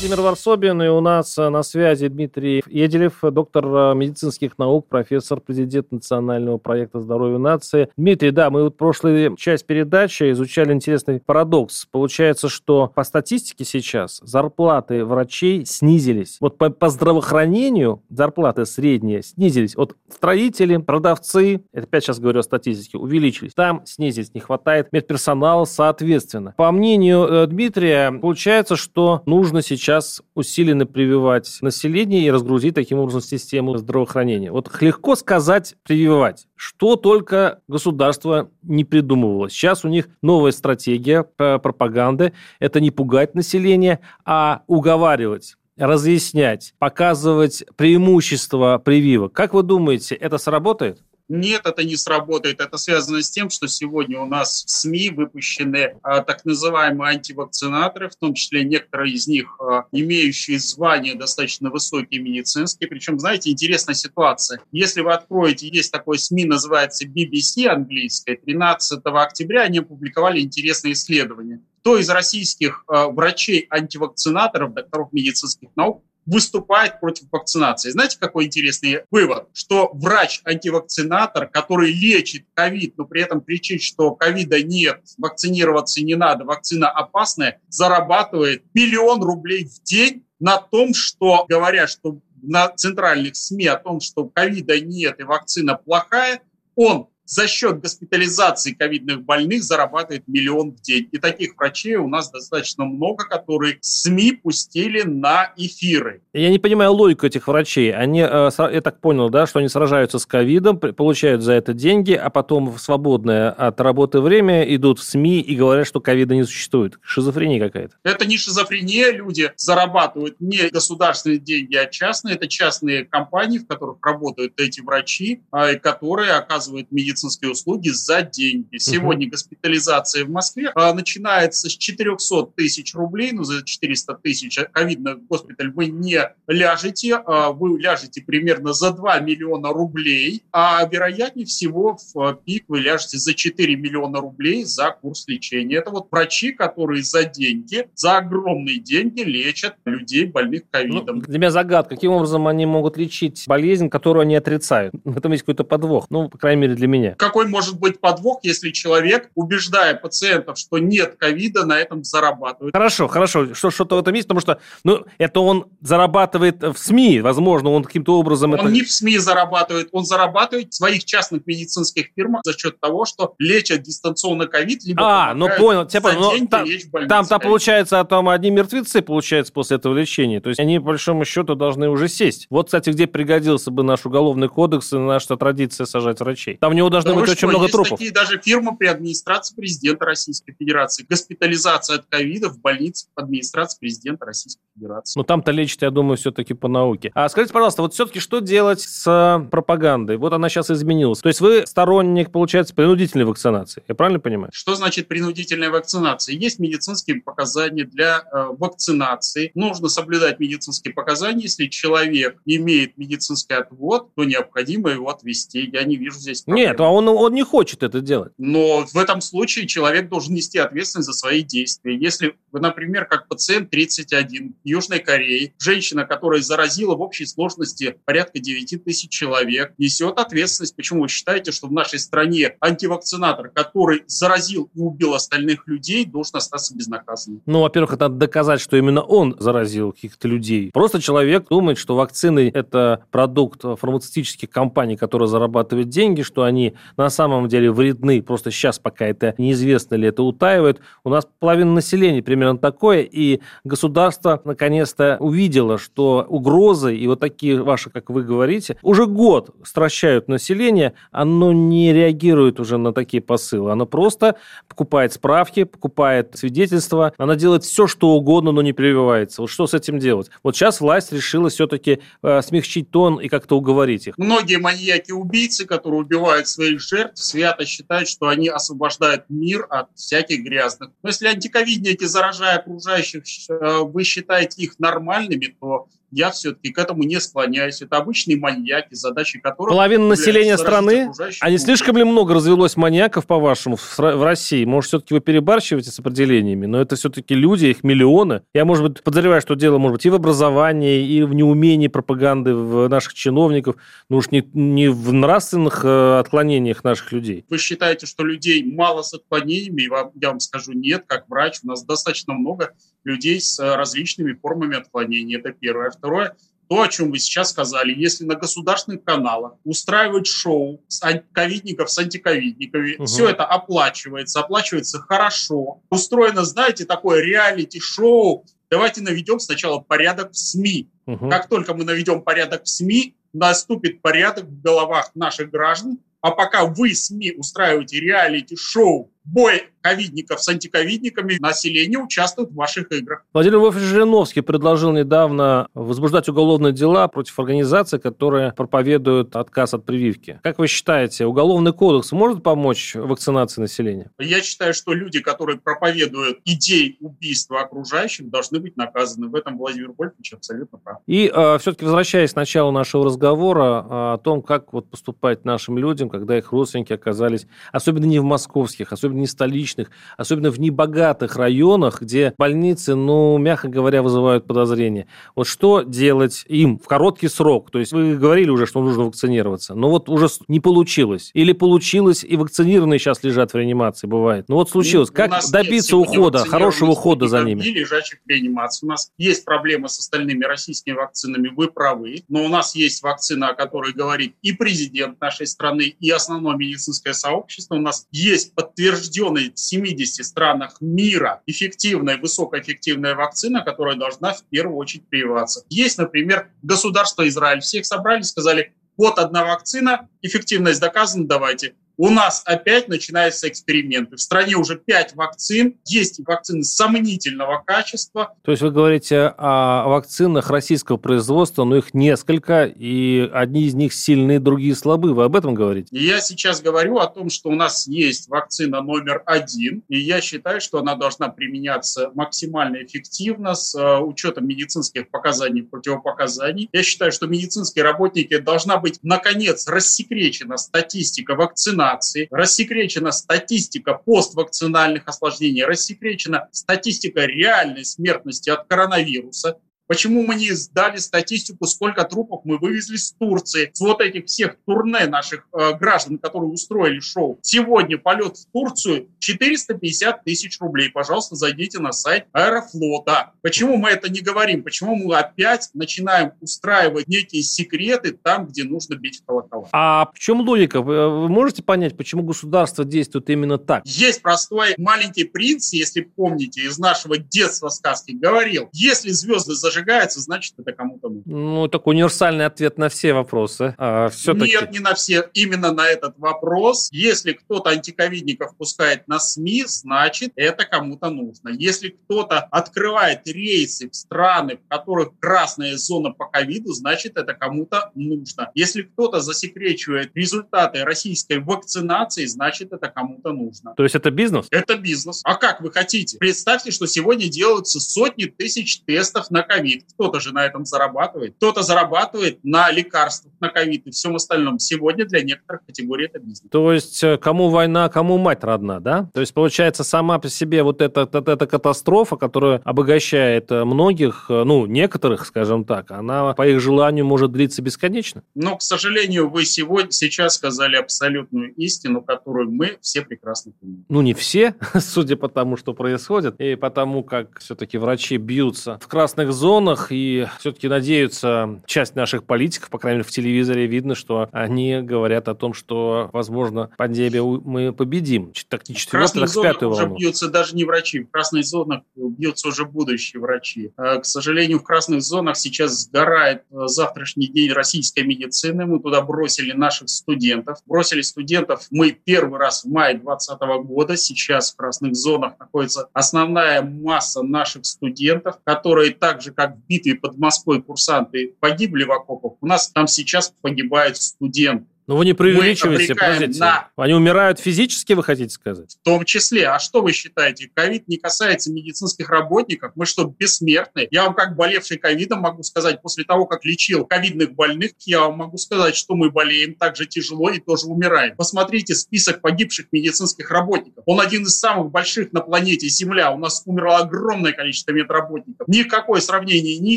Владимир 0.09 0.25
Варсобин, 0.25 0.83
и 0.83 0.89
у 0.89 1.01
нас 1.01 1.37
э, 1.37 1.51
на 1.51 1.63
связи 1.63 2.09
Дмитрий 2.09 2.63
Еделев, 2.67 3.19
доктор 3.21 3.67
э, 3.67 3.95
медицинских 3.95 4.57
наук, 4.57 4.87
профессор, 4.89 5.39
президент 5.39 5.93
Национального 5.93 6.57
проекта 6.57 7.03
здоровья 7.03 7.37
нации. 7.37 7.91
Дмитрий, 7.99 8.31
да, 8.31 8.49
мы 8.49 8.63
вот 8.63 8.79
прошлую 8.79 9.37
часть 9.37 9.67
передачи 9.67 10.33
изучали 10.33 10.73
интересный 10.73 11.21
парадокс. 11.21 11.89
Получается, 11.91 12.49
что 12.49 12.91
по 12.95 13.05
статистике 13.05 13.67
сейчас 13.67 14.23
зарплаты 14.25 15.05
врачей 15.05 15.67
снизились. 15.67 16.39
Вот 16.41 16.57
по, 16.57 16.71
по 16.71 16.89
здравоохранению 16.89 18.01
зарплаты 18.09 18.65
средние 18.65 19.23
снизились. 19.23 19.77
Вот 19.77 19.95
строители, 20.11 20.79
продавцы, 20.79 21.61
это 21.75 21.85
опять 21.85 22.05
сейчас 22.05 22.19
говорю 22.19 22.41
о 22.41 22.45
статистике, 22.45 22.97
увеличились. 22.97 23.53
Там 23.53 23.83
снизились, 23.85 24.33
не 24.33 24.41
хватает 24.41 24.91
медперсонала 24.91 25.67
соответственно. 25.67 26.55
По 26.57 26.73
мнению 26.73 27.25
э, 27.25 27.47
Дмитрия, 27.47 28.11
получается, 28.11 28.75
что 28.75 29.21
нужно 29.27 29.61
сейчас 29.61 29.98
сейчас 30.01 30.23
усиленно 30.35 30.87
прививать 30.87 31.59
население 31.61 32.23
и 32.23 32.31
разгрузить 32.31 32.75
таким 32.75 32.99
образом 32.99 33.21
систему 33.21 33.77
здравоохранения. 33.77 34.53
Вот 34.53 34.71
легко 34.81 35.17
сказать 35.17 35.75
прививать. 35.83 36.47
Что 36.55 36.97
только 36.97 37.61
государство 37.69 38.51
не 38.63 38.85
придумывало. 38.85 39.51
Сейчас 39.51 39.85
у 39.85 39.89
них 39.89 40.09
новая 40.23 40.53
стратегия 40.53 41.23
пропаганды. 41.23 42.33
Это 42.61 42.81
не 42.81 42.91
пугать 42.91 43.35
население, 43.35 44.01
а 44.25 44.63
уговаривать 44.67 45.57
разъяснять, 45.77 46.75
показывать 46.81 47.65
преимущества 47.77 48.83
прививок. 48.85 49.33
Как 49.33 49.55
вы 49.55 49.63
думаете, 49.63 50.17
это 50.17 50.37
сработает? 50.37 51.05
Нет, 51.29 51.67
это 51.67 51.85
не 51.85 51.97
сработает. 51.97 52.61
Это 52.61 52.79
связано 52.79 53.23
с 53.23 53.31
тем, 53.31 53.51
что 53.51 53.69
сегодня 53.69 54.19
у 54.19 54.25
нас 54.25 54.65
в 54.65 54.71
СМИ 54.71 55.11
выпущены 55.11 55.99
а, 56.03 56.23
так 56.23 56.47
называемые 56.47 57.17
антивакцинаторы, 57.17 58.09
в 58.09 58.17
том 58.17 58.33
числе 58.33 58.65
некоторые 58.65 59.13
из 59.13 59.27
них 59.27 59.59
а, 59.61 59.85
имеющие 59.93 60.59
звания 60.59 61.15
достаточно 61.15 61.69
высокие 61.71 62.23
медицинские. 62.23 62.89
Причем, 62.89 63.19
знаете, 63.19 63.51
интересная 63.51 63.95
ситуация. 63.95 64.61
Если 64.73 65.03
вы 65.03 65.13
откроете, 65.13 65.69
есть 65.69 65.93
такой 65.93 66.19
СМИ, 66.19 66.47
называется 66.47 67.07
BBC 67.07 67.67
английское, 67.67 68.37
13 68.37 69.01
октября 69.05 69.63
они 69.65 69.81
опубликовали 69.81 70.41
интересное 70.41 70.93
исследование. 70.93 71.61
Кто 71.81 71.99
из 71.99 72.09
российских 72.09 72.85
а, 72.89 73.09
врачей-антивакцинаторов, 73.09 74.73
докторов 74.73 75.13
медицинских 75.13 75.69
наук, 75.77 76.03
выступает 76.29 77.01
против 77.01 77.27
вакцинации. 77.33 77.91
Знаете, 77.91 78.19
какой 78.21 78.45
интересный 78.45 79.01
вывод? 79.11 79.49
Что 79.55 79.91
врач-антивакцинатор, 79.95 81.49
который 81.49 81.91
лечит 81.91 82.45
ковид, 82.55 82.99
но 82.99 83.07
при 83.07 83.23
этом 83.23 83.41
кричит, 83.41 83.83
что 83.83 84.15
ковида 84.15 84.63
нет, 84.63 85.01
вакцинироваться 85.17 86.03
не 86.05 86.15
надо, 86.17 86.45
вакцина 86.45 86.91
опасная, 86.91 87.61
зарабатывает 87.69 88.63
миллион 88.75 89.23
рублей 89.23 89.65
в 89.65 89.83
день 89.83 90.27
на 90.39 90.59
том, 90.59 90.93
что 90.93 91.47
говорят, 91.49 91.89
что 91.89 92.21
на 92.43 92.69
центральных 92.69 93.35
СМИ 93.35 93.67
о 93.67 93.77
том, 93.77 94.01
что 94.01 94.29
ковида 94.29 94.81
нет 94.81 95.19
и 95.21 95.23
вакцина 95.23 95.77
плохая, 95.77 96.43
он 96.75 97.09
за 97.29 97.47
счет 97.47 97.81
госпитализации 97.81 98.73
ковидных 98.73 99.23
больных 99.23 99.63
зарабатывает 99.63 100.27
миллион 100.27 100.73
в 100.73 100.81
день. 100.81 101.09
И 101.13 101.19
таких 101.19 101.57
врачей 101.57 101.97
у 101.97 102.09
нас 102.09 102.31
достаточно 102.31 102.85
много, 102.85 103.27
которые 103.27 103.79
СМИ 103.83 104.33
пустили 104.33 105.03
на 105.03 105.53
эфиры. 105.57 106.23
Я 106.33 106.51
не 106.51 106.59
понимаю 106.59 106.93
логику 106.93 107.27
этих 107.27 107.47
врачей. 107.47 107.93
Они, 107.93 108.21
э, 108.21 108.51
я 108.59 108.81
так 108.81 109.01
понял, 109.01 109.29
да, 109.29 109.47
что 109.47 109.59
они 109.59 109.69
сражаются 109.69 110.19
с 110.19 110.25
ковидом, 110.25 110.79
получают 110.79 111.43
за 111.43 111.53
это 111.53 111.75
деньги, 111.75 112.13
а 112.13 112.31
потом 112.31 112.71
в 112.71 112.79
свободное 112.79 113.51
от 113.51 113.79
работы 113.81 114.21
время 114.21 114.63
идут 114.75 114.99
в 114.99 115.03
СМИ 115.03 115.41
и 115.41 115.55
говорят, 115.55 115.87
что 115.87 116.01
ковида 116.01 116.35
не 116.35 116.45
существует. 116.45 116.99
Шизофрения 117.03 117.61
какая-то. 117.61 117.95
Это 118.05 118.27
не 118.27 118.39
шизофрения, 118.39 119.13
люди 119.13 119.53
зарабатывают 119.57 120.41
не 120.41 120.69
государственные 120.71 121.39
деньги, 121.39 121.77
а 121.77 121.87
частные. 121.87 122.37
Это 122.37 122.49
частные 122.49 123.05
компании, 123.05 123.59
в 123.59 123.67
которых 123.67 123.99
работают 124.03 124.59
эти 124.59 124.81
врачи, 124.81 125.43
а, 125.51 125.75
которые 125.75 126.33
оказывают 126.33 126.91
медицинскую 126.91 127.18
медицинские 127.19 127.51
услуги 127.51 127.91
за 127.91 128.23
деньги. 128.23 128.79
Сегодня 128.79 129.29
госпитализация 129.29 130.25
в 130.25 130.31
Москве 130.31 130.71
а, 130.75 130.93
начинается 130.93 131.69
с 131.69 131.73
400 131.77 132.47
тысяч 132.57 132.95
рублей, 132.95 133.33
ну 133.33 133.45
за 133.45 133.65
400 133.65 134.15
тысяч 134.23 134.59
ковидный 134.73 135.17
госпиталь 135.17 135.71
вы 135.71 135.87
не 135.87 136.21
ляжете, 136.47 137.17
а 137.27 137.51
вы 137.53 137.79
ляжете 137.79 138.23
примерно 138.23 138.73
за 138.73 138.93
2 138.93 139.21
миллиона 139.21 139.71
рублей, 139.71 140.43
а 140.53 140.87
вероятнее 140.91 141.47
всего 141.47 141.99
в 142.15 142.35
пик 142.45 142.65
вы 142.69 142.81
ляжете 142.81 143.19
за 143.19 143.35
4 143.35 143.77
миллиона 143.77 144.21
рублей 144.21 144.65
за 144.65 144.91
курс 144.91 145.27
лечения. 145.27 145.77
Это 145.77 145.91
вот 145.91 146.09
врачи, 146.11 146.53
которые 146.53 147.03
за 147.03 147.25
деньги, 147.25 147.89
за 147.95 148.19
огромные 148.19 148.79
деньги 148.79 149.21
лечат 149.23 149.77
людей, 149.85 150.27
больных 150.27 150.63
ковидом. 150.71 151.19
Ну, 151.19 151.23
для 151.23 151.39
меня 151.39 151.51
загадка, 151.51 151.95
каким 151.95 152.13
образом 152.13 152.47
они 152.47 152.67
могут 152.67 152.97
лечить 152.97 153.45
болезнь, 153.47 153.89
которую 153.89 154.23
они 154.23 154.37
отрицают. 154.37 154.95
В 155.05 155.17
этом 155.17 155.33
есть 155.33 155.43
какой-то 155.43 155.65
подвох, 155.65 156.07
ну, 156.11 156.29
по 156.29 156.39
крайней 156.39 156.63
мере, 156.63 156.75
для 156.75 156.87
меня. 156.87 157.08
Какой 157.17 157.47
может 157.47 157.79
быть 157.79 158.01
подвох, 158.01 158.41
если 158.43 158.71
человек, 158.71 159.31
убеждая 159.35 159.95
пациентов, 159.95 160.59
что 160.59 160.79
нет 160.79 161.17
ковида, 161.17 161.65
на 161.67 161.79
этом 161.79 162.05
зарабатывает? 162.05 162.75
Хорошо, 162.75 163.09
хорошо, 163.09 163.55
что, 163.55 163.71
что-то 163.71 163.97
в 163.97 164.01
этом 164.01 164.15
есть, 164.15 164.29
потому 164.29 164.41
что 164.41 164.61
ну, 164.85 165.05
это 165.19 165.41
он 165.41 165.67
зарабатывает 165.81 166.63
в 166.63 166.77
СМИ, 166.77 167.21
возможно, 167.21 167.71
он 167.71 167.85
каким-то 167.85 168.19
образом... 168.19 168.53
Он 168.53 168.61
это... 168.61 168.69
не 168.69 168.83
в 168.83 168.91
СМИ 168.91 169.19
зарабатывает, 169.19 169.89
он 169.93 170.05
зарабатывает 170.05 170.73
в 170.73 170.77
своих 170.77 171.05
частных 171.05 171.47
медицинских 171.47 172.07
фирмах 172.17 172.43
за 172.45 172.57
счет 172.57 172.81
того, 172.81 173.05
что 173.05 173.35
лечат 173.39 173.83
дистанционно 173.83 174.47
ковид, 174.47 174.85
либо 174.85 175.03
А, 175.03 175.35
ну 175.35 175.49
понял, 175.57 175.87
тебя 175.87 176.01
понял. 176.01 176.33
Ну, 176.33 176.47
там, 176.47 176.67
там-то 177.09 177.39
получается, 177.39 178.01
а 178.01 178.05
там 178.05 178.29
одни 178.29 178.51
мертвецы, 178.51 179.03
получается, 179.03 179.53
после 179.53 179.77
этого 179.77 179.95
лечения. 179.95 180.41
То 180.41 180.49
есть 180.49 180.61
они, 180.61 180.79
по 180.79 180.87
большому 180.87 181.25
счету, 181.25 181.55
должны 181.55 181.89
уже 181.89 182.09
сесть. 182.09 182.47
Вот, 182.51 182.67
кстати, 182.67 182.91
где 182.91 183.07
пригодился 183.07 183.71
бы 183.71 183.83
наш 183.83 184.07
уголовный 184.07 184.49
кодекс 184.49 184.93
и 184.93 184.97
наша 184.97 185.37
традиция 185.37 185.87
сажать 185.87 186.21
врачей. 186.21 186.57
Там 186.57 186.73
у 186.73 186.75
него 186.75 186.89
должны 187.05 187.15
да 187.15 187.21
быть 187.21 187.31
очень 187.31 187.49
много 187.49 187.65
есть 187.65 187.73
трупов. 187.73 187.91
такие 187.91 188.13
даже 188.13 188.41
фирмы 188.41 188.77
при 188.77 188.87
администрации 188.87 189.55
президента 189.55 190.05
Российской 190.05 190.53
Федерации. 190.53 191.07
Госпитализация 191.09 191.97
от 191.97 192.07
ковида 192.07 192.51
в 192.51 192.61
больнице 192.61 193.09
администрации 193.15 193.79
президента 193.79 194.25
Российской 194.25 194.63
Федерации. 194.75 195.19
Ну, 195.19 195.25
там-то 195.25 195.51
лечат, 195.51 195.83
я 195.83 195.91
думаю, 195.91 196.17
все-таки 196.17 196.55
по 196.55 196.69
науке. 196.69 197.11
А 197.15 197.29
скажите, 197.29 197.53
пожалуйста, 197.53 197.83
вот 197.83 197.95
все-таки 197.95 198.21
что 198.21 198.41
делать 198.41 198.81
с 198.81 199.49
пропагандой? 199.51 200.17
Вот 200.17 200.33
она 200.33 200.49
сейчас 200.49 200.71
изменилась. 200.71 201.21
То 201.21 201.29
есть 201.29 201.41
вы 201.41 201.67
сторонник, 201.67 202.31
получается, 202.31 202.75
принудительной 202.75 203.25
вакцинации. 203.25 203.83
Я 203.89 203.95
правильно 203.95 204.21
понимаю? 204.21 204.51
Что 204.53 204.75
значит 204.75 205.09
принудительная 205.09 205.71
вакцинация? 205.71 206.35
Есть 206.35 206.59
медицинские 206.59 207.21
показания 207.21 207.85
для 207.85 208.23
э, 208.33 208.49
вакцинации. 208.59 209.51
Нужно 209.55 209.89
соблюдать 209.89 210.41
медицинские 210.41 210.95
показания. 210.95 211.43
Если 211.43 211.67
человек 211.67 212.39
имеет 212.45 212.97
медицинский 212.99 213.55
отвод, 213.55 214.15
то 214.15 214.25
необходимо 214.25 214.91
его 214.91 215.09
отвести. 215.09 215.69
Я 215.73 215.85
не 215.85 215.97
вижу 215.97 216.19
здесь 216.19 216.43
проблем. 216.43 216.69
Нет, 216.69 216.81
а 216.89 216.91
он, 216.91 217.07
он 217.07 217.35
не 217.35 217.43
хочет 217.43 217.83
это 217.83 218.01
делать. 218.01 218.33
Но 218.39 218.87
в 218.87 218.97
этом 218.97 219.21
случае 219.21 219.67
человек 219.67 220.09
должен 220.09 220.33
нести 220.33 220.59
ответственность 220.59 221.07
за 221.07 221.13
свои 221.13 221.43
действия. 221.43 221.95
Если 221.95 222.35
например, 222.53 223.05
как 223.05 223.29
пациент 223.29 223.71
31 223.71 224.55
в 224.65 224.69
Южной 224.69 225.01
Корее, 225.01 225.53
женщина, 225.59 226.05
которая 226.05 226.41
заразила 226.41 226.95
в 226.95 227.01
общей 227.01 227.27
сложности 227.27 227.97
порядка 228.05 228.39
9 228.39 228.85
тысяч 228.85 229.11
человек, 229.11 229.75
несет 229.79 230.19
ответственность. 230.19 230.77
Почему 230.77 231.03
вы 231.03 231.09
считаете, 231.09 231.53
что 231.53 231.67
в 231.67 231.73
нашей 231.73 231.99
стране 231.99 232.57
антивакцинатор, 232.61 233.51
который 233.51 234.03
заразил 234.07 234.71
и 234.75 234.81
убил 234.81 235.15
остальных 235.15 235.67
людей, 235.67 236.05
должен 236.05 236.37
остаться 236.37 236.75
безнаказанным? 236.75 237.43
Ну, 237.47 237.61
во-первых, 237.61 237.95
это 237.95 238.05
надо 238.05 238.17
доказать, 238.17 238.61
что 238.61 238.77
именно 238.77 239.03
он 239.03 239.37
заразил 239.39 239.93
каких-то 239.93 240.29
людей. 240.29 240.71
Просто 240.73 241.01
человек 241.01 241.49
думает, 241.49 241.79
что 241.79 241.97
вакцины– 241.97 242.51
это 242.55 243.05
продукт 243.11 243.63
фармацевтических 243.63 244.49
компаний, 244.51 244.97
которые 244.97 245.29
зарабатывают 245.29 245.89
деньги, 245.89 246.23
что 246.23 246.43
они 246.43 246.68
на 246.97 247.11
самом 247.11 247.49
деле 247.49 247.71
вредны. 247.71 248.23
Просто 248.23 248.51
сейчас 248.51 248.79
пока 248.79 249.07
это 249.07 249.35
неизвестно 249.39 249.95
ли 249.97 250.09
это 250.09 250.23
утаивает. 250.23 250.81
У 251.05 251.11
нас 251.11 251.27
половина 251.39 251.73
населения 251.73 252.23
примерно 252.23 252.59
такое, 252.59 253.03
и 253.03 253.41
государство 253.65 254.41
наконец-то 254.45 255.17
увидело, 255.21 255.79
что 255.79 256.27
угрозы 256.29 256.97
и 256.97 257.07
вот 257.07 257.21
такие 257.21 257.63
ваши, 257.63 257.91
как 257.91 258.11
вы 258.11 258.23
говорите, 258.23 258.77
уже 258.83 259.07
год 259.07 259.55
стращают 259.63 260.29
население, 260.29 260.95
оно 261.11 261.53
не 261.53 261.93
реагирует 261.93 262.61
уже 262.61 262.79
на 262.79 262.93
такие 262.93 263.23
посылы. 263.23 263.73
Оно 263.73 263.87
просто 263.87 264.37
покупает 264.69 265.13
справки, 265.13 265.65
покупает 265.65 266.37
свидетельства, 266.37 267.13
оно 267.19 267.35
делает 267.35 267.65
все, 267.65 267.87
что 267.87 268.11
угодно, 268.11 268.53
но 268.53 268.63
не 268.63 268.73
прививается. 268.73 269.43
Вот 269.43 269.51
что 269.51 269.67
с 269.67 269.75
этим 269.75 269.99
делать? 269.99 270.31
Вот 270.43 270.57
сейчас 270.57 270.81
власть 270.81 271.13
решила 271.13 271.49
все-таки 271.49 272.01
э, 272.23 272.43
смягчить 272.43 272.91
тон 272.91 273.21
и 273.21 273.29
как-то 273.29 273.57
уговорить 273.57 274.09
их. 274.09 274.19
Многие 274.19 274.59
маньяки-убийцы, 274.59 275.67
которые 275.67 276.01
убивают 276.01 276.49
своих 276.59 276.81
жертв, 276.81 277.23
свято 277.23 277.65
считают, 277.65 278.09
что 278.09 278.27
они 278.27 278.49
освобождают 278.49 279.27
мир 279.29 279.67
от 279.71 279.89
всяких 279.95 280.43
грязных. 280.43 280.91
Но 281.03 281.11
если 281.11 281.29
антиковидники, 281.29 282.05
заражая 282.05 282.59
окружающих, 282.59 283.23
э, 283.49 283.79
вы 283.83 284.03
считаете 284.03 284.63
их 284.63 284.79
нормальными, 284.81 285.57
то 285.61 285.89
я 286.11 286.31
все-таки 286.31 286.71
к 286.71 286.79
этому 286.79 287.03
не 287.03 287.21
склоняюсь. 287.21 287.83
Это 287.83 287.97
обычные 287.97 288.39
маньяки, 288.39 288.95
задачи 288.95 289.39
которых... 289.39 289.71
Половина 289.71 290.09
населения 290.09 290.57
страны? 290.57 291.11
А 291.41 291.51
не 291.51 291.59
слишком 291.59 291.97
ли 291.97 292.05
много 292.05 292.35
развелось 292.35 292.77
маньяков, 292.77 293.27
по-вашему, 293.27 293.77
в, 293.77 293.99
России? 293.99 294.65
Может, 294.65 294.89
все-таки 294.89 295.15
вы 295.15 295.21
перебарщиваете 295.21 295.91
с 295.91 295.99
определениями? 295.99 296.67
Но 296.67 296.81
это 296.81 296.97
все-таки 296.97 297.35
люди, 297.35 297.67
их 297.67 297.85
миллионы. 297.85 298.43
Я, 298.55 298.65
может 298.65 298.85
быть, 298.85 299.03
подозреваю, 299.03 299.41
что 299.41 299.55
дело, 299.55 299.79
может 299.79 299.97
быть, 299.97 300.07
и 300.07 300.11
в 300.11 300.15
образовании, 300.15 301.07
и 301.07 301.23
в 301.23 301.35
неумении 301.35 301.89
пропаганды 301.89 302.55
в 302.55 302.89
наших 302.89 303.15
чиновников, 303.15 303.77
но 304.09 304.19
уж 304.19 304.31
не, 304.31 304.49
не 304.55 304.89
в 304.89 305.13
нравственных 305.13 305.85
э, 305.85 306.19
отклонениях 306.19 306.85
наших 306.85 307.13
людей. 307.13 307.45
Вы 307.49 307.59
считаете, 307.59 308.07
что 308.07 308.25
людей 308.25 308.65
мало 308.65 309.03
с 309.03 309.13
отклонениями? 309.15 309.89
Я 310.21 310.29
вам 310.31 310.41
скажу, 310.41 310.73
нет, 310.73 311.05
как 311.07 311.29
врач. 311.29 311.61
У 311.63 311.69
нас 311.69 311.85
достаточно 311.85 312.35
много 312.35 312.75
людей 313.09 313.41
с 313.41 313.59
э, 313.59 313.75
различными 313.75 314.35
формами 314.35 314.77
отклонения. 314.77 315.39
Это 315.39 315.53
первое. 315.53 315.91
Второе, 315.91 316.37
то, 316.69 316.83
о 316.83 316.89
чем 316.89 317.11
вы 317.11 317.19
сейчас 317.19 317.51
сказали, 317.51 317.95
если 317.95 318.25
на 318.25 318.35
государственных 318.35 319.03
каналах 319.03 319.55
устраивать 319.65 320.27
шоу 320.27 320.85
с 320.87 321.01
ковидников 321.33 321.91
с 321.91 321.99
антиковидниками, 321.99 322.97
угу. 322.97 323.07
все 323.07 323.29
это 323.29 323.45
оплачивается, 323.45 324.41
оплачивается 324.41 324.99
хорошо. 324.99 325.81
Устроено, 325.91 326.45
знаете, 326.45 326.85
такое 326.85 327.23
реалити-шоу. 327.23 328.45
Давайте 328.71 329.01
наведем 329.01 329.41
сначала 329.41 329.79
порядок 329.79 330.33
в 330.33 330.37
СМИ. 330.37 330.91
Угу. 331.07 331.31
Как 331.31 331.49
только 331.49 331.73
мы 331.73 331.85
наведем 331.85 332.21
порядок 332.21 332.65
в 332.65 332.69
СМИ, 332.69 333.17
наступит 333.33 334.03
порядок 334.03 334.45
в 334.45 334.61
головах 334.61 335.11
наших 335.15 335.51
граждан. 335.51 335.99
А 336.21 336.33
пока 336.33 336.67
вы, 336.67 336.95
СМИ, 336.95 337.33
устраиваете 337.39 338.01
реалити-шоу 338.01 339.11
бой 339.33 339.69
ковидников 339.81 340.43
с 340.43 340.49
антиковидниками, 340.49 341.39
население 341.41 341.99
участвует 341.99 342.51
в 342.51 342.55
ваших 342.55 342.91
играх. 342.93 343.25
Владимир 343.33 343.59
Вольфович 343.59 343.85
Жириновский 343.85 344.41
предложил 344.41 344.93
недавно 344.93 345.69
возбуждать 345.75 346.29
уголовные 346.29 346.73
дела 346.73 347.09
против 347.09 347.39
организаций, 347.39 347.99
которые 347.99 348.53
проповедуют 348.53 349.37
отказ 349.37 349.75
от 349.75 349.85
прививки. 349.85 350.41
Как 350.43 350.59
вы 350.59 350.67
считаете, 350.67 351.27
уголовный 351.27 351.73
кодекс 351.73 352.13
может 352.13 352.43
помочь 352.43 352.95
вакцинации 352.95 353.61
населения? 353.61 354.11
Я 354.19 354.43
считаю, 354.43 354.75
что 354.75 354.93
люди, 354.93 355.21
которые 355.21 355.59
проповедуют 355.59 356.41
идеи 356.45 356.97
убийства 357.01 357.61
окружающих, 357.61 358.29
должны 358.29 358.61
быть 358.61 358.77
наказаны. 358.77 359.29
В 359.29 359.35
этом 359.35 359.57
Владимир 359.59 359.93
Вольфович 359.97 360.35
абсолютно 360.35 360.79
прав. 360.79 360.99
И 361.07 361.31
э, 361.33 361.59
все-таки 361.59 361.85
возвращаясь 361.85 362.33
к 362.33 362.37
началу 362.37 362.73
нашего 362.73 363.05
разговора 363.07 363.63
э, 363.63 364.15
о 364.15 364.19
том, 364.23 364.43
как 364.43 364.73
вот 364.73 364.91
поступать 364.91 365.45
нашим 365.45 365.79
людям, 365.79 366.11
когда 366.11 366.37
их 366.37 366.53
родственники 366.53 366.93
оказались, 366.93 367.47
особенно 367.73 368.05
не 368.05 368.19
в 368.19 368.25
московских, 368.25 368.93
особенно 368.93 369.18
не 369.19 369.27
столичных, 369.27 369.91
особенно 370.17 370.51
в 370.51 370.61
небогатых 370.61 371.37
районах, 371.37 372.03
где 372.03 372.35
больницы, 372.39 372.95
ну, 372.95 373.39
мягко 373.39 373.69
говоря, 373.69 374.03
вызывают 374.03 374.47
подозрения. 374.47 375.07
Вот 375.35 375.47
что 375.47 375.83
делать 375.83 376.45
им 376.49 376.79
в 376.79 376.87
короткий 376.87 377.29
срок? 377.29 377.71
То 377.71 377.79
есть 377.79 377.93
вы 377.93 378.17
говорили 378.17 378.51
уже, 378.51 378.67
что 378.67 378.83
нужно 378.83 379.05
вакцинироваться, 379.05 379.75
но 379.75 379.89
вот 379.91 380.09
уже 380.09 380.29
не 380.49 380.61
получилось. 380.61 381.31
Или 381.35 381.53
получилось, 381.53 382.25
и 382.25 382.37
вакцинированные 382.37 382.99
сейчас 382.99 383.23
лежат 383.23 383.53
в 383.53 383.57
реанимации, 383.57 384.07
бывает. 384.07 384.47
Ну 384.49 384.57
вот 384.57 384.71
случилось. 384.71 385.09
Ну, 385.09 385.15
как 385.15 385.43
добиться 385.51 385.97
ухода, 385.97 386.45
хорошего 386.45 386.91
ухода 386.91 387.29
за 387.29 387.43
ними? 387.43 387.63
лежачих 387.79 388.19
в 388.25 388.29
реанимации. 388.29 388.87
У 388.87 388.89
нас 388.89 389.11
есть 389.19 389.45
проблемы 389.45 389.89
с 389.89 389.99
остальными 389.99 390.45
российскими 390.45 390.95
вакцинами, 390.95 391.49
вы 391.49 391.69
правы, 391.69 392.25
но 392.29 392.45
у 392.45 392.49
нас 392.49 392.75
есть 392.75 393.03
вакцина, 393.03 393.51
о 393.51 393.55
которой 393.55 393.93
говорит 393.93 394.35
и 394.43 394.53
президент 394.53 395.21
нашей 395.21 395.47
страны, 395.47 395.95
и 395.99 396.11
основное 396.11 396.57
медицинское 396.57 397.15
сообщество. 397.15 397.77
У 397.77 397.81
нас 397.81 398.07
есть 398.11 398.55
подтверждение 398.55 399.08
утвержденной 399.09 399.53
в 399.55 399.59
70 399.59 400.25
странах 400.25 400.77
мира 400.81 401.43
эффективная, 401.47 402.19
высокоэффективная 402.19 403.15
вакцина, 403.15 403.63
которая 403.63 403.97
должна 403.97 404.33
в 404.35 404.45
первую 404.45 404.77
очередь 404.77 405.09
прививаться. 405.09 405.65
Есть, 405.69 405.99
например, 405.99 406.51
государство 406.63 407.27
Израиль. 407.29 407.61
Всех 407.61 407.87
собрали, 407.87 408.23
сказали, 408.23 408.73
вот 408.97 409.19
одна 409.19 409.45
вакцина, 409.45 410.09
эффективность 410.23 410.81
доказана, 410.81 411.27
давайте 411.27 411.75
у 411.99 412.11
нас 412.11 412.43
опять 412.47 412.89
начинаются 412.89 413.49
эксперименты. 413.49 414.17
В 414.17 414.21
стране 414.21 414.55
уже 414.55 414.79
5 414.79 415.17
вакцин, 415.17 415.75
есть 415.85 416.21
вакцины 416.25 416.63
сомнительного 416.63 417.63
качества. 417.67 418.37
То 418.43 418.53
есть 418.53 418.63
вы 418.63 418.71
говорите 418.71 419.35
о 419.37 419.89
вакцинах 419.89 420.49
российского 420.49 420.97
производства, 420.97 421.65
но 421.65 421.77
их 421.77 421.93
несколько, 421.95 422.65
и 422.65 423.29
одни 423.33 423.65
из 423.65 423.75
них 423.75 423.93
сильны, 423.93 424.39
другие 424.39 424.77
слабы. 424.77 425.13
Вы 425.13 425.25
об 425.25 425.35
этом 425.35 425.55
говорите? 425.55 425.89
Я 425.91 426.21
сейчас 426.21 426.63
говорю 426.63 426.99
о 426.99 427.09
том, 427.09 427.31
что 427.31 427.51
у 427.51 427.57
нас 427.57 427.89
есть 427.89 428.29
вакцина 428.29 428.81
номер 428.81 429.23
один, 429.27 429.83
и 429.89 429.99
я 429.99 430.21
считаю, 430.21 430.61
что 430.61 430.79
она 430.79 430.95
должна 430.95 431.29
применяться 431.29 432.13
максимально 432.15 432.85
эффективно 432.85 433.55
с 433.55 433.75
э, 433.75 433.99
учетом 433.99 434.47
медицинских 434.47 435.11
показаний, 435.11 435.65
противопоказаний. 435.65 436.69
Я 436.73 436.85
считаю, 436.85 437.11
что 437.11 437.27
медицинские 437.27 437.83
работники 437.83 438.39
должна 438.39 438.77
быть, 438.77 439.01
наконец, 439.03 439.67
рассекречена 439.67 440.59
статистика 440.59 441.35
вакцинации 441.35 441.88
вакцинации, 441.89 442.29
рассекречена 442.31 443.13
статистика 443.13 443.95
поствакцинальных 443.95 445.07
осложнений, 445.07 445.65
рассекречена 445.65 446.49
статистика 446.53 447.25
реальной 447.25 447.85
смертности 447.85 448.51
от 448.51 448.67
коронавируса, 448.67 449.59
Почему 449.89 450.23
мы 450.23 450.35
не 450.35 450.53
сдали 450.53 450.99
статистику, 450.99 451.67
сколько 451.67 452.05
трупов 452.05 452.43
мы 452.45 452.59
вывезли 452.59 452.97
с 452.97 453.13
Турции, 453.13 453.71
с 453.73 453.81
вот 453.81 454.03
этих 454.03 454.27
всех 454.27 454.57
турне 454.67 455.07
наших 455.07 455.49
э, 455.53 455.73
граждан, 455.79 456.19
которые 456.19 456.51
устроили 456.51 457.01
шоу. 457.01 457.39
Сегодня 457.41 457.97
полет 457.97 458.37
в 458.37 458.53
Турцию 458.53 459.09
450 459.19 460.25
тысяч 460.25 460.61
рублей. 460.61 460.91
Пожалуйста, 460.91 461.37
зайдите 461.37 461.79
на 461.79 461.93
сайт 461.93 462.27
Аэрофлота. 462.33 463.33
Почему 463.41 463.79
мы 463.79 463.89
это 463.89 464.13
не 464.13 464.21
говорим? 464.21 464.63
Почему 464.63 464.95
мы 464.95 465.17
опять 465.17 465.71
начинаем 465.73 466.33
устраивать 466.43 467.09
некие 467.09 467.43
секреты 467.43 468.13
там, 468.13 468.47
где 468.47 468.65
нужно 468.65 468.95
бить 468.97 469.23
в 469.23 469.25
колокола? 469.25 469.69
А 469.73 470.11
в 470.13 470.19
чем 470.19 470.43
логика? 470.43 470.83
Вы 470.83 471.31
можете 471.31 471.63
понять, 471.63 471.97
почему 471.97 472.23
государство 472.23 472.85
действует 472.85 473.31
именно 473.31 473.57
так? 473.57 473.87
Есть 473.87 474.21
простой 474.21 474.75
маленький 474.77 475.25
принц, 475.25 475.73
если 475.73 476.03
помните, 476.03 476.61
из 476.61 476.79
нашего 476.79 477.17
детства 477.17 477.71
сказки, 477.71 478.13
говорил, 478.13 478.69
если 478.75 479.11
звезды 479.13 479.55
зажигают 479.55 479.78
зажигается, 479.79 480.21
значит, 480.21 480.55
это 480.59 480.73
кому-то 480.73 481.09
нужно. 481.09 481.33
Ну, 481.33 481.69
такой 481.69 481.95
универсальный 481.95 482.47
ответ 482.47 482.79
на 482.79 482.89
все 482.89 483.13
вопросы. 483.13 483.75
А, 483.79 484.11
Нет, 484.27 484.73
не 484.73 484.81
на 484.81 484.95
все. 484.95 485.29
Именно 485.35 485.73
на 485.73 485.89
этот 485.89 486.19
вопрос. 486.19 486.89
Если 486.93 487.33
кто-то 487.33 487.71
антиковидников 487.71 488.57
пускает 488.57 489.07
на 489.09 489.19
СМИ, 489.19 489.65
значит, 489.67 490.33
это 490.37 490.65
кому-то 490.65 491.11
нужно. 491.11 491.51
Если 491.51 491.91
кто-то 491.91 492.41
открывает 492.41 493.27
рейсы 493.27 493.89
в 493.91 493.95
страны, 493.95 494.57
в 494.57 494.69
которых 494.69 495.19
красная 495.19 495.77
зона 495.77 496.11
по 496.11 496.27
ковиду, 496.27 496.73
значит, 496.73 497.17
это 497.17 497.35
кому-то 497.35 497.91
нужно. 497.95 498.51
Если 498.55 498.83
кто-то 498.83 499.21
засекречивает 499.21 500.11
результаты 500.15 500.85
российской 500.85 501.39
вакцинации, 501.39 502.27
значит, 502.27 502.73
это 502.73 502.89
кому-то 502.89 503.33
нужно. 503.33 503.75
То 503.77 503.83
есть 503.83 503.95
это 503.95 504.11
бизнес? 504.11 504.47
Это 504.51 504.77
бизнес. 504.77 505.21
А 505.25 505.35
как 505.35 505.61
вы 505.61 505.71
хотите? 505.71 506.19
Представьте, 506.19 506.71
что 506.71 506.87
сегодня 506.87 507.29
делаются 507.29 507.81
сотни 507.81 508.25
тысяч 508.25 508.81
тестов 508.81 509.31
на 509.31 509.43
ковид 509.43 509.68
ковид. 509.69 509.85
Кто-то 509.95 510.21
же 510.21 510.33
на 510.33 510.45
этом 510.45 510.65
зарабатывает. 510.65 511.35
Кто-то 511.37 511.63
зарабатывает 511.63 512.39
на 512.43 512.71
лекарствах, 512.71 513.33
на 513.41 513.49
ковид 513.49 513.87
и 513.87 513.91
всем 513.91 514.17
остальном. 514.17 514.59
Сегодня 514.59 515.05
для 515.05 515.23
некоторых 515.23 515.65
категорий 515.67 516.07
это 516.07 516.19
бизнес. 516.19 516.43
То 516.51 516.73
есть 516.73 517.03
э, 517.03 517.19
кому 517.19 517.49
война, 517.49 517.89
кому 517.89 518.19
мать 518.19 518.45
родна, 518.45 518.81
да? 518.81 519.09
То 519.15 519.21
есть 519.21 519.35
получается 519.35 519.85
сама 519.85 520.19
по 520.19 520.29
себе 520.29 520.63
вот 520.63 520.81
эта, 520.81 521.03
эта, 521.03 521.19
эта 521.19 521.47
катастрофа, 521.47 522.17
которая 522.17 522.61
обогащает 522.65 523.51
э, 523.51 523.65
многих, 523.65 524.27
э, 524.29 524.45
ну, 524.45 524.67
некоторых, 524.67 525.27
скажем 525.27 525.65
так, 525.65 525.91
она 525.91 526.35
по 526.35 526.47
их 526.47 526.61
желанию 526.61 527.05
может 527.05 527.33
длиться 527.33 527.63
бесконечно? 527.63 528.23
Но, 528.35 528.57
к 528.57 528.63
сожалению, 528.63 529.29
вы 529.29 529.45
сегодня, 529.45 529.91
сейчас 529.91 530.35
сказали 530.35 530.77
абсолютную 530.77 531.53
истину, 531.55 532.03
которую 532.03 532.51
мы 532.51 532.79
все 532.81 533.03
прекрасно 533.03 533.53
понимаем. 533.61 533.85
Ну, 533.89 534.03
не 534.03 534.15
все, 534.15 534.55
судя 534.81 535.17
по 535.17 535.29
тому, 535.29 535.57
что 535.57 535.75
происходит, 535.75 536.41
и 536.41 536.55
потому 536.55 537.03
как 537.03 537.39
все-таки 537.41 537.79
врачи 537.79 538.17
бьются 538.17 538.79
в 538.81 538.89
красных 538.89 539.33
зонах 539.33 539.58
и 539.91 540.27
все-таки 540.39 540.69
надеются, 540.69 541.61
часть 541.67 541.95
наших 541.95 542.25
политиков, 542.25 542.71
по 542.71 542.79
крайней 542.79 542.99
мере, 542.99 543.09
в 543.09 543.11
телевизоре 543.11 543.67
видно, 543.67 543.95
что 543.95 544.29
они 544.33 544.81
говорят 544.81 545.29
о 545.29 545.35
том, 545.35 545.55
что, 545.55 546.11
возможно, 546.13 546.71
пандемию 546.77 547.43
мы 547.45 547.73
победим. 547.73 548.33
Так 548.49 548.69
не 548.69 548.75
четвертую, 548.75 549.27
так 549.27 549.43
пятую 549.43 549.71
волну. 549.71 549.95
уже 549.95 549.95
бьются 549.95 550.29
даже 550.29 550.55
не 550.55 550.65
врачи, 550.65 551.01
в 551.01 551.11
красных 551.11 551.45
зонах 551.45 551.83
бьются 551.97 552.49
уже 552.49 552.65
будущие 552.65 553.21
врачи. 553.21 553.73
А, 553.77 553.99
к 553.99 554.05
сожалению, 554.05 554.59
в 554.59 554.63
красных 554.63 555.03
зонах 555.03 555.37
сейчас 555.37 555.73
сгорает 555.83 556.45
э, 556.51 556.67
завтрашний 556.67 557.29
день 557.29 557.53
российской 557.53 558.05
медицины. 558.05 558.67
Мы 558.67 558.81
туда 558.81 559.03
бросили 559.03 559.53
наших 559.53 559.89
студентов. 559.89 560.59
Бросили 560.67 561.01
студентов 561.03 561.67
мы 561.71 561.91
первый 561.91 562.39
раз 562.39 562.65
в 562.65 562.71
мае 562.71 562.95
2020 562.95 563.41
года. 563.67 563.97
Сейчас 563.97 564.53
в 564.53 564.57
красных 564.57 564.95
зонах 564.95 565.39
находится 565.39 565.89
основная 565.93 566.63
масса 566.63 567.23
наших 567.23 567.65
студентов, 567.67 568.39
которые 568.45 568.93
так 568.93 569.23
же, 569.23 569.33
как 569.33 569.48
в 569.51 569.67
битве 569.67 569.95
под 569.95 570.19
Москвой 570.19 570.63
курсанты 570.63 571.35
погибли 571.41 571.85
в 571.85 571.93
окопах, 571.93 572.33
у 572.41 572.47
нас 572.47 572.69
там 572.69 572.87
сейчас 572.87 573.35
погибают 573.41 573.97
студенты. 573.97 574.67
Но 574.89 574.97
вы 574.97 575.05
не 575.05 575.13
преувеличиваете, 575.13 575.95
подождите. 575.95 576.41
На... 576.41 576.71
Они 576.77 576.95
умирают 576.95 577.39
физически, 577.39 577.93
вы 577.93 578.03
хотите 578.03 578.31
сказать? 578.31 578.79
В 578.81 578.85
том 578.85 579.05
числе. 579.05 579.47
А 579.49 579.59
что 579.59 579.83
вы 579.83 579.93
считаете? 579.93 580.51
Ковид 580.53 580.89
не 580.89 580.97
касается 580.97 581.53
медицинских 581.53 582.09
работников? 582.09 582.73
Мы 582.75 582.87
что, 582.87 583.05
бессмертны? 583.05 583.87
Я 583.91 584.05
вам 584.05 584.15
как 584.15 584.35
болевший 584.35 584.79
ковидом 584.79 585.21
могу 585.21 585.43
сказать, 585.43 585.83
после 585.83 586.05
того, 586.05 586.25
как 586.25 586.47
лечил 586.47 586.87
ковидных 586.87 587.35
больных, 587.35 587.73
я 587.85 588.01
вам 588.01 588.17
могу 588.17 588.39
сказать, 588.39 588.75
что 588.77 588.95
мы 588.95 589.11
болеем 589.11 589.55
так 589.57 589.77
же 589.77 589.85
тяжело 589.85 590.31
и 590.31 590.41
тоже 590.41 590.67
умираем. 590.67 591.17
Посмотрите 591.17 591.75
список 591.75 592.23
погибших 592.23 592.69
медицинских 592.73 593.31
работников. 593.31 593.85
Он 593.87 594.01
один 594.01 594.23
из 594.23 594.39
самых 594.39 594.71
больших 594.71 595.13
на 595.13 595.21
планете 595.21 595.69
Земля. 595.69 596.13
У 596.13 596.19
нас 596.19 596.43
умерло 596.47 596.79
огромное 596.79 597.33
количество 597.33 597.73
медработников. 597.73 598.49
Никакое 598.49 599.03
сравнение 599.03 599.59
ни 599.59 599.77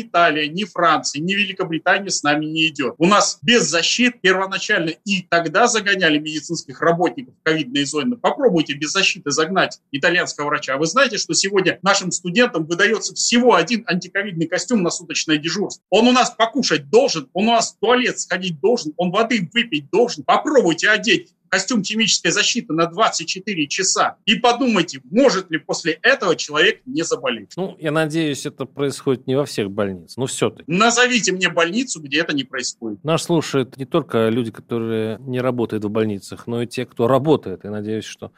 Италия, 0.00 0.48
ни 0.48 0.64
Франция, 0.64 1.20
ни 1.20 1.34
Великобритания 1.34 2.08
с 2.08 2.22
нами 2.22 2.46
не 2.46 2.68
идет. 2.68 2.94
У 2.96 3.06
нас 3.06 3.38
без 3.42 3.64
защит 3.64 4.22
первоначально 4.22 4.94
и 5.04 5.22
тогда 5.22 5.66
загоняли 5.66 6.18
медицинских 6.18 6.80
работников 6.80 7.34
в 7.34 7.42
ковидные 7.42 7.86
зоны. 7.86 8.16
Попробуйте 8.16 8.74
без 8.74 8.92
защиты 8.92 9.30
загнать 9.30 9.80
итальянского 9.90 10.46
врача. 10.46 10.74
А 10.74 10.78
вы 10.78 10.86
знаете, 10.86 11.18
что 11.18 11.34
сегодня 11.34 11.78
нашим 11.82 12.10
студентам 12.10 12.64
выдается 12.66 13.14
всего 13.14 13.54
один 13.54 13.84
антиковидный 13.86 14.46
костюм 14.46 14.82
на 14.82 14.90
суточное 14.90 15.38
дежурство. 15.38 15.82
Он 15.90 16.08
у 16.08 16.12
нас 16.12 16.30
покушать 16.30 16.90
должен, 16.90 17.28
он 17.32 17.48
у 17.48 17.52
нас 17.52 17.72
в 17.72 17.78
туалет 17.78 18.18
сходить 18.18 18.60
должен, 18.60 18.92
он 18.96 19.10
воды 19.10 19.48
выпить 19.52 19.90
должен. 19.90 20.24
Попробуйте 20.24 20.88
одеть 20.88 21.32
костюм 21.52 21.84
химической 21.84 22.30
защиты 22.30 22.72
на 22.72 22.86
24 22.86 23.68
часа 23.68 24.16
и 24.24 24.36
подумайте, 24.36 25.02
может 25.10 25.50
ли 25.50 25.58
после 25.58 25.98
этого 26.02 26.34
человек 26.34 26.80
не 26.86 27.02
заболеть. 27.02 27.52
Ну, 27.56 27.76
я 27.78 27.92
надеюсь, 27.92 28.46
это 28.46 28.64
происходит 28.64 29.26
не 29.26 29.34
во 29.34 29.44
всех 29.44 29.70
больницах, 29.70 30.16
но 30.16 30.24
все-таки. 30.24 30.64
Назовите 30.66 31.30
мне 31.32 31.50
больницу, 31.50 32.00
где 32.00 32.20
это 32.20 32.34
не 32.34 32.44
происходит. 32.44 33.04
Нас 33.04 33.24
слушают 33.24 33.76
не 33.76 33.84
только 33.84 34.30
люди, 34.30 34.50
которые 34.50 35.18
не 35.20 35.42
работают 35.42 35.84
в 35.84 35.90
больницах, 35.90 36.46
но 36.46 36.62
и 36.62 36.66
те, 36.66 36.86
кто 36.86 37.06
работает. 37.06 37.64
Я 37.64 37.70
надеюсь, 37.70 38.06
что 38.06 38.32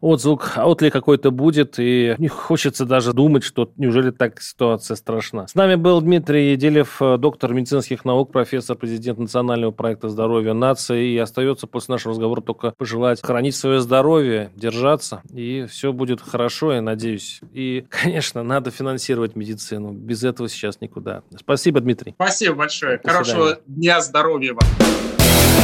отзвук, 0.00 0.52
отли 0.56 0.88
какой-то 0.88 1.30
будет, 1.30 1.74
и 1.78 2.14
не 2.16 2.28
хочется 2.28 2.86
даже 2.86 3.12
думать, 3.12 3.44
что 3.44 3.70
неужели 3.76 4.10
так 4.10 4.40
ситуация 4.40 4.94
страшна. 4.94 5.48
С 5.48 5.54
нами 5.54 5.74
был 5.74 6.00
Дмитрий 6.00 6.52
Еделев, 6.52 6.98
доктор 7.18 7.52
медицинских 7.52 8.06
наук, 8.06 8.32
профессор, 8.32 8.76
президент 8.76 9.18
Национального 9.18 9.72
проекта 9.72 10.08
здоровья 10.08 10.54
нации, 10.54 11.10
и 11.10 11.18
остается 11.18 11.66
после 11.66 11.92
нашего 11.92 12.12
разговора 12.12 12.37
только 12.40 12.72
пожелать 12.76 13.20
хранить 13.22 13.56
свое 13.56 13.80
здоровье, 13.80 14.50
держаться, 14.56 15.22
и 15.32 15.66
все 15.70 15.92
будет 15.92 16.20
хорошо, 16.20 16.72
я 16.72 16.82
надеюсь. 16.82 17.40
И, 17.52 17.84
конечно, 17.90 18.42
надо 18.42 18.70
финансировать 18.70 19.36
медицину. 19.36 19.92
Без 19.92 20.24
этого 20.24 20.48
сейчас 20.48 20.80
никуда. 20.80 21.22
Спасибо, 21.38 21.80
Дмитрий. 21.80 22.12
Спасибо 22.14 22.54
большое. 22.56 22.98
До 23.02 23.10
Хорошего 23.10 23.46
свидания. 23.46 23.62
дня 23.66 24.00
здоровья 24.00 24.54
вам. 24.54 24.64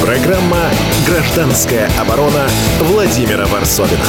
Программа 0.02 0.70
«Гражданская 1.06 1.88
оборона» 1.98 2.46
Владимира 2.80 3.46
Варсовина. 3.46 4.04